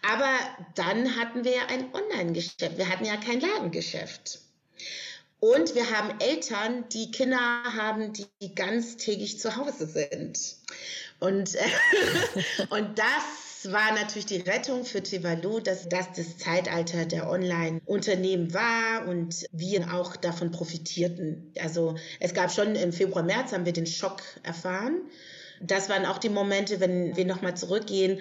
Aber 0.01 0.33
dann 0.75 1.15
hatten 1.15 1.43
wir 1.43 1.51
ja 1.51 1.65
ein 1.67 1.93
Online-Geschäft. 1.93 2.77
Wir 2.77 2.89
hatten 2.89 3.05
ja 3.05 3.17
kein 3.17 3.41
Ladengeschäft. 3.41 4.39
Und 5.39 5.75
wir 5.75 5.91
haben 5.91 6.19
Eltern, 6.19 6.89
die 6.89 7.11
Kinder 7.11 7.37
haben, 7.75 8.13
die 8.13 8.55
ganztägig 8.55 9.39
zu 9.39 9.55
Hause 9.55 9.85
sind. 9.85 10.39
Und, 11.19 11.55
und 12.69 12.97
das 12.97 13.46
war 13.65 13.93
natürlich 13.93 14.25
die 14.25 14.37
Rettung 14.37 14.85
für 14.85 15.01
Tuvalu, 15.01 15.59
dass 15.59 15.89
das 15.89 16.13
das 16.15 16.37
Zeitalter 16.37 17.05
der 17.05 17.29
Online-Unternehmen 17.29 18.53
war 18.53 19.07
und 19.07 19.45
wir 19.51 19.93
auch 19.93 20.15
davon 20.15 20.51
profitierten. 20.51 21.53
Also 21.59 21.95
es 22.19 22.33
gab 22.33 22.51
schon 22.51 22.75
im 22.75 22.93
Februar, 22.93 23.23
März 23.23 23.51
haben 23.51 23.65
wir 23.65 23.73
den 23.73 23.87
Schock 23.87 24.21
erfahren. 24.43 25.01
Das 25.61 25.89
waren 25.89 26.05
auch 26.05 26.17
die 26.17 26.29
Momente, 26.29 26.79
wenn 26.79 27.15
wir 27.15 27.25
nochmal 27.25 27.57
zurückgehen. 27.57 28.19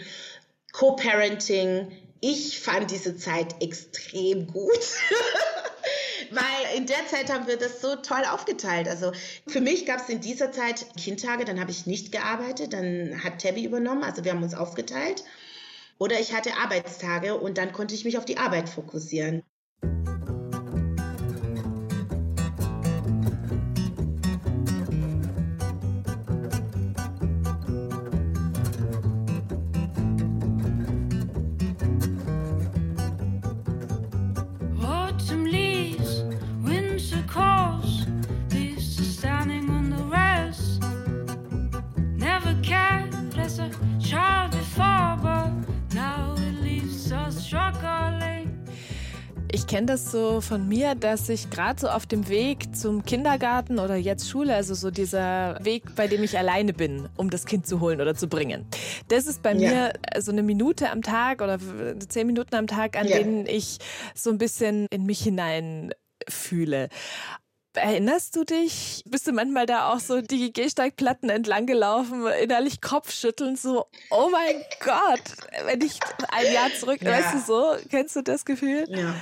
Co-Parenting. 0.73 1.93
Ich 2.21 2.61
fand 2.61 2.91
diese 2.91 3.17
Zeit 3.17 3.63
extrem 3.63 4.47
gut. 4.47 4.81
weil 6.31 6.56
in 6.77 6.87
der 6.87 7.07
Zeit 7.09 7.33
haben 7.33 7.47
wir 7.47 7.57
das 7.57 7.81
so 7.81 7.97
toll 7.97 8.23
aufgeteilt. 8.31 8.87
Also 8.89 9.13
für 9.47 9.61
mich 9.61 9.87
gab 9.87 10.01
es 10.01 10.09
in 10.09 10.21
dieser 10.21 10.53
Zeit 10.53 10.87
Kindtage, 10.97 11.45
dann 11.45 11.59
habe 11.59 11.71
ich 11.71 11.87
nicht 11.87 12.13
gearbeitet, 12.13 12.75
dann 12.75 13.25
hat 13.25 13.41
Tabby 13.41 13.65
übernommen, 13.65 14.05
also 14.05 14.25
wir 14.25 14.33
haben 14.33 14.43
uns 14.43 14.55
aufgeteilt. 14.55 15.25
Oder 15.99 16.21
ich 16.21 16.35
hatte 16.35 16.55
Arbeitstage 16.57 17.35
und 17.35 17.57
dann 17.57 17.73
konnte 17.73 17.95
ich 17.95 18.05
mich 18.05 18.19
auf 18.19 18.27
die 18.27 18.37
Arbeit 18.37 18.69
fokussieren. 18.69 19.43
Kenne 49.77 49.89
das 49.89 50.11
so 50.11 50.41
von 50.41 50.67
mir, 50.67 50.95
dass 50.95 51.29
ich 51.29 51.51
gerade 51.51 51.79
so 51.79 51.89
auf 51.89 52.07
dem 52.07 52.31
Weg 52.31 52.75
zum 52.75 53.05
Kindergarten 53.05 53.79
oder 53.79 53.95
jetzt 53.95 54.27
Schule, 54.27 54.55
also 54.55 54.73
so 54.73 54.91
dieser 54.91 55.59
Weg, 55.63 55.95
bei 55.95 56.07
dem 56.07 56.23
ich 56.23 56.39
alleine 56.39 56.73
bin, 56.73 57.11
um 57.19 57.29
das 57.29 57.45
Kind 57.45 57.67
zu 57.67 57.79
holen 57.79 58.01
oder 58.01 58.15
zu 58.15 58.27
bringen. 58.27 58.65
Das 59.09 59.27
ist 59.27 59.43
bei 59.43 59.53
ja. 59.53 59.69
mir 59.69 59.93
so 60.19 60.33
eine 60.33 60.43
Minute 60.43 60.91
am 60.91 61.03
Tag 61.03 61.43
oder 61.43 61.59
zehn 62.09 62.27
Minuten 62.27 62.55
am 62.55 62.67
Tag, 62.67 62.97
an 62.97 63.07
ja. 63.07 63.19
denen 63.19 63.45
ich 63.45 63.77
so 64.15 64.31
ein 64.31 64.39
bisschen 64.39 64.87
in 64.89 65.05
mich 65.05 65.21
hinein 65.21 65.93
fühle. 66.27 66.89
Erinnerst 67.75 68.35
du 68.35 68.45
dich? 68.45 69.03
Bist 69.05 69.27
du 69.27 69.33
manchmal 69.33 69.67
da 69.67 69.93
auch 69.93 70.01
so 70.01 70.23
die 70.23 70.55
Gehsteigplatten 70.55 71.29
entlang 71.29 71.67
gelaufen, 71.67 72.27
innerlich 72.43 72.81
Kopfschütteln, 72.81 73.57
so, 73.57 73.85
oh 74.11 74.31
mein 74.33 74.57
Gott, 74.83 75.67
wenn 75.67 75.83
ich 75.83 76.01
ein 76.31 76.51
Jahr 76.51 76.71
zurück, 76.73 77.03
ja. 77.03 77.11
weißt 77.11 77.35
du 77.35 77.39
so, 77.41 77.77
kennst 77.91 78.17
du 78.17 78.23
das 78.23 78.47
Gefühl? 78.47 78.87
Ja. 78.89 79.15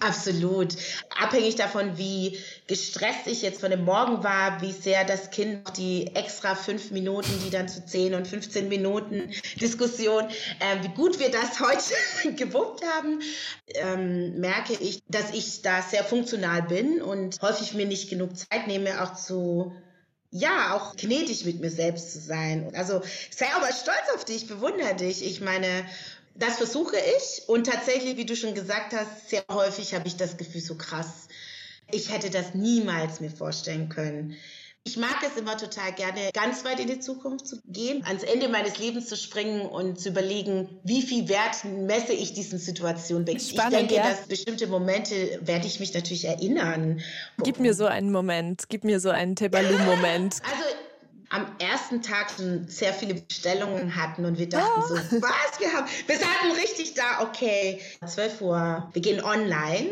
Absolut. 0.00 0.76
Abhängig 1.18 1.56
davon, 1.56 1.96
wie 1.96 2.38
gestresst 2.66 3.26
ich 3.26 3.42
jetzt 3.42 3.60
von 3.60 3.70
dem 3.70 3.84
Morgen 3.84 4.22
war, 4.22 4.60
wie 4.60 4.72
sehr 4.72 5.04
das 5.04 5.30
Kind 5.30 5.76
die 5.78 6.14
extra 6.14 6.54
fünf 6.54 6.90
Minuten, 6.90 7.30
die 7.44 7.50
dann 7.50 7.68
zu 7.68 7.84
10 7.84 8.14
und 8.14 8.26
15 8.26 8.68
Minuten 8.68 9.30
Diskussion, 9.60 10.24
äh, 10.24 10.82
wie 10.82 10.88
gut 10.88 11.18
wir 11.18 11.30
das 11.30 11.60
heute 11.60 12.32
gewuppt 12.36 12.84
haben, 12.84 13.20
ähm, 13.68 14.38
merke 14.38 14.74
ich, 14.74 15.02
dass 15.08 15.30
ich 15.32 15.62
da 15.62 15.80
sehr 15.82 16.04
funktional 16.04 16.62
bin 16.62 17.00
und 17.00 17.40
häufig 17.40 17.72
mir 17.74 17.86
nicht 17.86 18.10
genug 18.10 18.36
Zeit 18.36 18.66
nehme, 18.66 19.02
auch 19.02 19.14
zu 19.14 19.72
ja, 20.30 20.74
auch 20.74 20.96
gnädig 20.96 21.46
mit 21.46 21.60
mir 21.60 21.70
selbst 21.70 22.12
zu 22.12 22.18
sein. 22.18 22.70
Also 22.74 23.00
sei 23.30 23.46
aber 23.54 23.68
stolz 23.68 24.14
auf 24.14 24.24
dich, 24.24 24.46
bewundere 24.46 24.94
dich. 24.94 25.24
Ich 25.24 25.40
meine, 25.40 25.86
das 26.38 26.56
versuche 26.56 26.96
ich 26.96 27.48
und 27.48 27.66
tatsächlich, 27.66 28.16
wie 28.16 28.26
du 28.26 28.36
schon 28.36 28.54
gesagt 28.54 28.94
hast, 28.94 29.30
sehr 29.30 29.44
häufig 29.50 29.94
habe 29.94 30.06
ich 30.06 30.16
das 30.16 30.36
Gefühl 30.36 30.60
so 30.60 30.76
krass. 30.76 31.28
Ich 31.90 32.12
hätte 32.12 32.30
das 32.30 32.54
niemals 32.54 33.20
mir 33.20 33.30
vorstellen 33.30 33.88
können. 33.88 34.36
Ich 34.86 34.96
mag 34.96 35.16
es 35.26 35.36
immer 35.36 35.56
total 35.56 35.92
gerne, 35.92 36.30
ganz 36.32 36.64
weit 36.64 36.78
in 36.78 36.86
die 36.86 37.00
Zukunft 37.00 37.48
zu 37.48 37.60
gehen, 37.66 38.04
ans 38.04 38.22
Ende 38.22 38.48
meines 38.48 38.78
Lebens 38.78 39.08
zu 39.08 39.16
springen 39.16 39.62
und 39.62 39.98
zu 39.98 40.10
überlegen, 40.10 40.78
wie 40.84 41.02
viel 41.02 41.28
Wert 41.28 41.64
messe 41.64 42.12
ich 42.12 42.34
diesen 42.34 42.60
Situationen. 42.60 43.26
Spannend, 43.40 43.72
ich 43.72 43.78
denke, 43.78 43.94
ja. 43.96 44.08
dass 44.08 44.28
bestimmte 44.28 44.68
Momente 44.68 45.40
werde 45.42 45.66
ich 45.66 45.80
mich 45.80 45.92
natürlich 45.92 46.26
erinnern. 46.26 47.00
Gib 47.42 47.58
mir 47.58 47.74
so 47.74 47.86
einen 47.86 48.12
Moment, 48.12 48.68
gib 48.68 48.84
mir 48.84 49.00
so 49.00 49.10
einen 49.10 49.34
Tebalu-Moment. 49.34 50.36
Also 50.44 50.85
am 51.28 51.46
ersten 51.58 52.02
Tag 52.02 52.30
schon 52.30 52.68
sehr 52.68 52.92
viele 52.92 53.14
Bestellungen 53.14 53.96
hatten 53.96 54.24
und 54.24 54.38
wir 54.38 54.48
dachten 54.48 54.80
oh. 54.80 54.86
so, 54.86 54.94
was, 54.94 55.60
wir 55.60 55.72
haben, 55.72 55.86
wir 56.06 56.16
hatten 56.16 56.52
richtig 56.52 56.94
da, 56.94 57.22
okay, 57.22 57.80
12 58.06 58.40
Uhr, 58.42 58.88
wir 58.92 59.02
gehen 59.02 59.22
online 59.22 59.90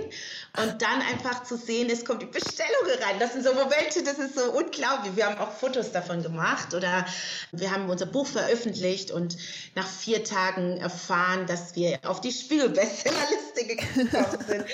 und 0.62 0.82
dann 0.82 1.02
einfach 1.02 1.42
zu 1.42 1.56
sehen, 1.56 1.90
es 1.90 2.04
kommt 2.04 2.22
die 2.22 2.26
Bestellung 2.26 2.84
rein. 3.02 3.18
Das 3.18 3.32
sind 3.32 3.44
so 3.44 3.52
Momente, 3.52 4.04
das 4.04 4.18
ist 4.18 4.36
so 4.36 4.52
unglaublich. 4.52 5.16
Wir 5.16 5.26
haben 5.26 5.38
auch 5.38 5.52
Fotos 5.52 5.90
davon 5.90 6.22
gemacht 6.22 6.72
oder 6.74 7.04
wir 7.50 7.70
haben 7.70 7.90
unser 7.90 8.06
Buch 8.06 8.26
veröffentlicht 8.26 9.10
und 9.10 9.36
nach 9.74 9.88
vier 9.88 10.22
Tagen 10.22 10.76
erfahren, 10.76 11.46
dass 11.46 11.74
wir 11.74 11.98
auf 12.04 12.20
die 12.20 12.30
Spiegel-Bestsellerliste 12.30 13.66
gekommen 13.66 14.44
sind. 14.46 14.64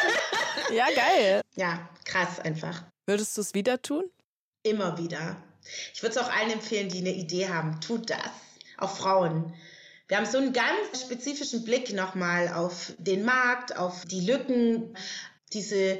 ja, 0.72 0.86
geil. 0.94 1.42
Ja, 1.56 1.88
krass 2.04 2.40
einfach. 2.40 2.82
Würdest 3.06 3.36
du 3.36 3.42
es 3.42 3.52
wieder 3.54 3.82
tun? 3.82 4.04
Immer 4.62 4.96
wieder. 4.96 5.36
Ich 5.94 6.02
würde 6.02 6.18
es 6.18 6.18
auch 6.18 6.30
allen 6.30 6.50
empfehlen, 6.50 6.88
die 6.88 6.98
eine 6.98 7.14
Idee 7.14 7.48
haben. 7.48 7.80
Tut 7.80 8.10
das. 8.10 8.18
Auch 8.76 8.96
Frauen. 8.96 9.54
Wir 10.08 10.16
haben 10.16 10.26
so 10.26 10.38
einen 10.38 10.52
ganz 10.52 11.02
spezifischen 11.02 11.64
Blick 11.64 11.92
nochmal 11.92 12.48
auf 12.48 12.92
den 12.98 13.24
Markt, 13.24 13.76
auf 13.76 14.04
die 14.06 14.20
Lücken, 14.20 14.96
diese 15.52 15.98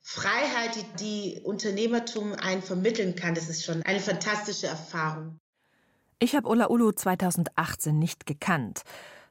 Freiheit, 0.00 0.76
die, 0.76 1.34
die 1.34 1.40
Unternehmertum 1.42 2.32
einen 2.32 2.62
vermitteln 2.62 3.16
kann. 3.16 3.34
Das 3.34 3.48
ist 3.48 3.64
schon 3.64 3.82
eine 3.82 4.00
fantastische 4.00 4.66
Erfahrung. 4.66 5.38
Ich 6.18 6.34
habe 6.34 6.48
Ola 6.48 6.70
Ulu 6.70 6.92
2018 6.92 7.98
nicht 7.98 8.26
gekannt. 8.26 8.82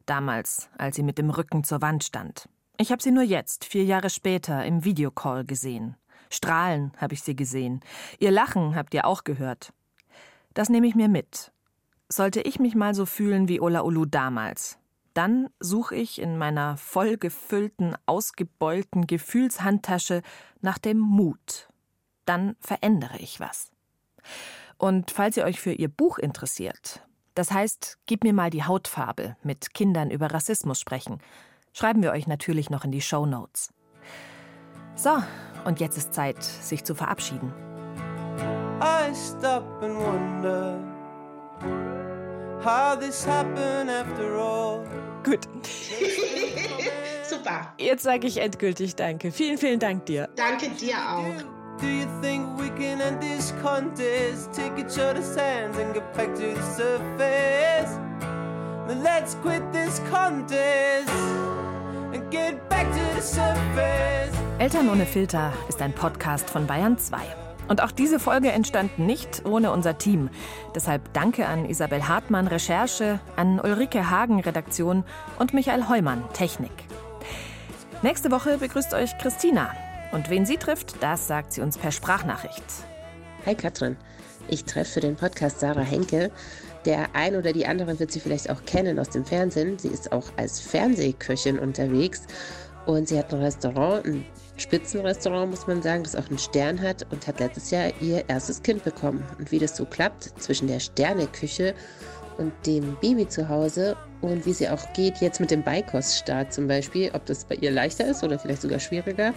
Damals, 0.06 0.70
als 0.78 0.96
sie 0.96 1.04
mit 1.04 1.18
dem 1.18 1.30
Rücken 1.30 1.64
zur 1.64 1.82
Wand 1.82 2.04
stand. 2.04 2.50
Ich 2.78 2.92
habe 2.92 3.02
sie 3.02 3.12
nur 3.12 3.24
jetzt, 3.24 3.66
vier 3.66 3.84
Jahre 3.84 4.10
später, 4.10 4.64
im 4.64 4.86
Videocall 4.86 5.44
gesehen. 5.44 5.98
Strahlen 6.30 6.92
habe 6.98 7.14
ich 7.14 7.22
sie 7.22 7.36
gesehen. 7.36 7.82
Ihr 8.20 8.32
Lachen 8.32 8.76
habt 8.76 8.94
ihr 8.94 9.06
auch 9.06 9.24
gehört. 9.24 9.74
Das 10.54 10.70
nehme 10.70 10.88
ich 10.88 10.96
mir 10.96 11.10
mit. 11.10 11.52
Sollte 12.08 12.42
ich 12.42 12.60
mich 12.60 12.76
mal 12.76 12.96
so 12.96 13.06
fühlen 13.06 13.48
wie 13.48 13.62
Ola 13.62 13.84
Ulu 13.84 14.06
damals, 14.06 14.80
dann 15.14 15.50
suche 15.60 15.96
ich 15.96 16.22
in 16.22 16.38
meiner 16.38 16.78
vollgefüllten, 16.78 17.96
ausgebeulten 18.06 19.08
Gefühlshandtasche 19.08 20.22
nach 20.62 20.78
dem 20.78 20.98
Mut. 20.98 21.68
Dann 22.26 22.56
verändere 22.60 23.18
ich 23.18 23.40
was. 23.40 23.72
Und 24.78 25.12
falls 25.12 25.36
ihr 25.36 25.44
euch 25.44 25.60
für 25.60 25.74
ihr 25.74 25.90
Buch 25.90 26.20
interessiert, 26.20 27.06
das 27.36 27.52
heißt, 27.52 28.00
gib 28.06 28.24
mir 28.24 28.34
mal 28.34 28.50
die 28.50 28.64
Hautfarbe, 28.64 29.36
mit 29.44 29.74
Kindern 29.74 30.10
über 30.10 30.28
Rassismus 30.28 30.80
sprechen, 30.80 31.20
schreiben 31.74 32.02
wir 32.02 32.12
euch 32.12 32.28
natürlich 32.28 32.70
noch 32.70 32.86
in 32.86 32.92
die 32.92 33.02
Show 33.02 33.26
Notes. 33.26 33.74
So, 34.96 35.22
und 35.66 35.80
jetzt 35.80 35.98
ist 35.98 36.14
Zeit, 36.14 36.42
sich 36.44 36.84
zu 36.84 36.96
verabschieden. 36.96 37.54
I 38.82 39.14
stop 39.14 39.64
and 39.82 39.98
wonder 39.98 40.80
how 42.64 42.96
this 42.96 43.26
happened 43.26 43.90
after 43.90 44.36
all. 44.36 44.86
Gut. 45.24 45.48
Super. 47.24 47.74
Jetzt 47.78 48.04
sage 48.04 48.28
ich 48.28 48.38
endgültig 48.38 48.96
Danke. 48.96 49.32
Vielen, 49.32 49.58
vielen 49.58 49.80
Dank 49.80 50.06
dir. 50.06 50.30
Danke 50.36 50.70
dir 50.70 50.96
auch. 50.96 51.44
Do 51.80 51.88
you 51.88 52.06
think 52.22 52.46
we 52.58 52.70
can 52.72 53.00
end 53.00 53.22
this 53.22 53.54
contest? 53.62 54.52
Take 54.54 54.78
each 54.80 55.00
other's 55.00 55.36
hands 55.38 55.78
and 55.78 55.94
get 55.94 56.14
back 56.14 56.34
to 56.36 56.54
the 56.56 56.62
surface. 56.76 57.98
Then 58.88 59.04
let's 59.04 59.36
quit 59.42 59.62
this 59.72 60.02
contest 60.12 61.10
Eltern 64.58 64.90
ohne 64.90 65.06
Filter 65.06 65.54
ist 65.68 65.82
ein 65.82 65.94
Podcast 65.94 66.50
von 66.50 66.66
Bayern 66.68 66.98
2. 66.98 67.18
Und 67.68 67.82
auch 67.82 67.92
diese 67.92 68.20
Folge 68.20 68.52
entstand 68.52 68.98
nicht 68.98 69.46
ohne 69.46 69.72
unser 69.72 69.98
Team. 69.98 70.30
Deshalb 70.74 71.14
danke 71.14 71.48
an 71.48 71.66
Isabel 71.66 72.08
Hartmann 72.08 72.48
Recherche, 72.48 73.20
an 73.36 73.60
Ulrike 73.60 74.10
Hagen 74.10 74.40
Redaktion 74.40 75.04
und 75.38 75.54
Michael 75.54 75.88
Heumann 75.88 76.24
Technik. 76.34 76.72
Nächste 78.02 78.32
Woche 78.32 78.58
begrüßt 78.58 78.94
euch 78.94 79.18
Christina. 79.20 79.72
Und 80.12 80.30
wen 80.30 80.46
sie 80.46 80.58
trifft, 80.58 81.04
das 81.04 81.28
sagt 81.28 81.54
sie 81.54 81.62
uns 81.62 81.78
per 81.78 81.92
Sprachnachricht. 81.92 82.64
Hi 83.46 83.54
Katrin, 83.56 83.98
ich 84.50 84.66
treffe 84.66 84.94
für 84.94 85.00
den 85.00 85.16
Podcast 85.16 85.60
Sarah 85.60 85.82
Henke. 85.82 86.32
Der 86.86 87.14
ein 87.14 87.36
oder 87.36 87.54
die 87.54 87.66
andere 87.66 88.00
wird 88.00 88.12
sie 88.12 88.20
vielleicht 88.20 88.50
auch 88.50 88.64
kennen 88.66 89.00
aus 89.00 89.10
dem 89.10 89.26
Fernsehen. 89.26 89.78
Sie 89.78 89.90
ist 89.90 90.12
auch 90.12 90.32
als 90.38 90.60
Fernsehköchin 90.60 91.60
unterwegs 91.60 92.24
und 92.86 93.08
sie 93.08 93.20
hat 93.20 93.34
ein 93.34 93.42
Restaurant, 93.42 94.06
ein 94.06 94.26
Spitzenrestaurant, 94.58 95.52
muss 95.52 95.68
man 95.68 95.82
sagen, 95.82 96.04
das 96.04 96.16
auch 96.16 96.28
einen 96.28 96.40
Stern 96.40 96.82
hat 96.82 97.06
und 97.12 97.28
hat 97.28 97.40
letztes 97.40 97.72
Jahr 97.72 97.92
ihr 98.02 98.24
erstes 98.28 98.64
Kind 98.64 98.84
bekommen. 98.84 99.24
Und 99.38 99.52
wie 99.52 99.60
das 99.60 99.76
so 99.76 99.86
klappt 99.86 100.34
zwischen 100.42 100.68
der 100.68 100.80
Sterneküche 100.80 101.76
und 102.38 102.54
dem 102.66 102.98
Baby 103.02 103.28
zu 103.28 103.48
Hause 103.50 103.96
und 104.22 104.46
wie 104.46 104.54
sie 104.54 104.70
auch 104.70 104.94
geht 104.94 105.18
jetzt 105.18 105.40
mit 105.40 105.52
dem 105.52 105.64
Beikoststart 105.64 106.54
zum 106.54 106.68
Beispiel, 106.68 107.12
ob 107.14 107.26
das 107.26 107.46
bei 107.46 107.56
ihr 107.56 107.72
leichter 107.72 108.08
ist 108.08 108.24
oder 108.24 108.40
vielleicht 108.40 108.62
sogar 108.62 108.80
schwieriger, 108.80 109.34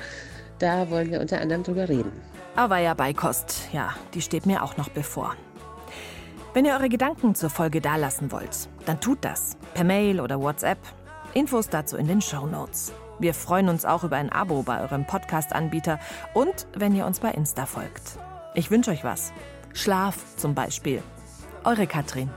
da 0.59 0.89
wollen 0.91 1.11
wir 1.11 1.21
unter 1.21 1.41
anderem 1.41 1.65
drüber 1.65 1.89
reden. 1.89 2.13
Aber 2.55 2.79
ja, 2.79 2.95
Beikost, 2.95 3.69
ja, 3.73 3.95
die 4.15 4.21
steht 4.21 4.47
mir 4.47 4.63
auch 4.63 4.77
noch 4.77 4.91
bevor. 4.91 5.35
Wenn 6.55 6.67
ihr 6.67 6.75
eure 6.75 6.91
Gedanken 6.91 7.35
zur 7.35 7.49
Folge 7.49 7.81
dalassen 7.81 8.31
wollt, 8.31 8.69
dann 8.85 9.01
tut 9.01 9.25
das. 9.25 9.57
Per 9.73 9.85
Mail 9.85 10.21
oder 10.21 10.41
WhatsApp. 10.41 10.79
Infos 11.33 11.71
dazu 11.71 11.97
in 11.97 12.07
den 12.07 12.21
Show 12.21 12.47
Notes. 12.47 12.93
Wir 13.19 13.33
freuen 13.33 13.71
uns 13.71 13.87
auch 13.87 14.05
über 14.05 14.17
ein 14.17 14.31
Abo 14.31 14.63
bei 14.63 14.83
eurem 14.83 15.07
Podcast-Anbieter 15.07 15.99
und 16.35 16.67
wenn 16.75 16.95
ihr 16.95 17.07
uns 17.07 17.21
bei 17.21 17.31
Insta 17.31 17.65
folgt. 17.65 18.19
Ich 18.55 18.71
wünsche 18.71 18.91
euch 18.91 19.03
was. 19.03 19.33
Schlaf 19.73 20.37
zum 20.37 20.55
Beispiel. 20.55 21.03
Eure 21.65 21.87
Katrin. 21.87 22.29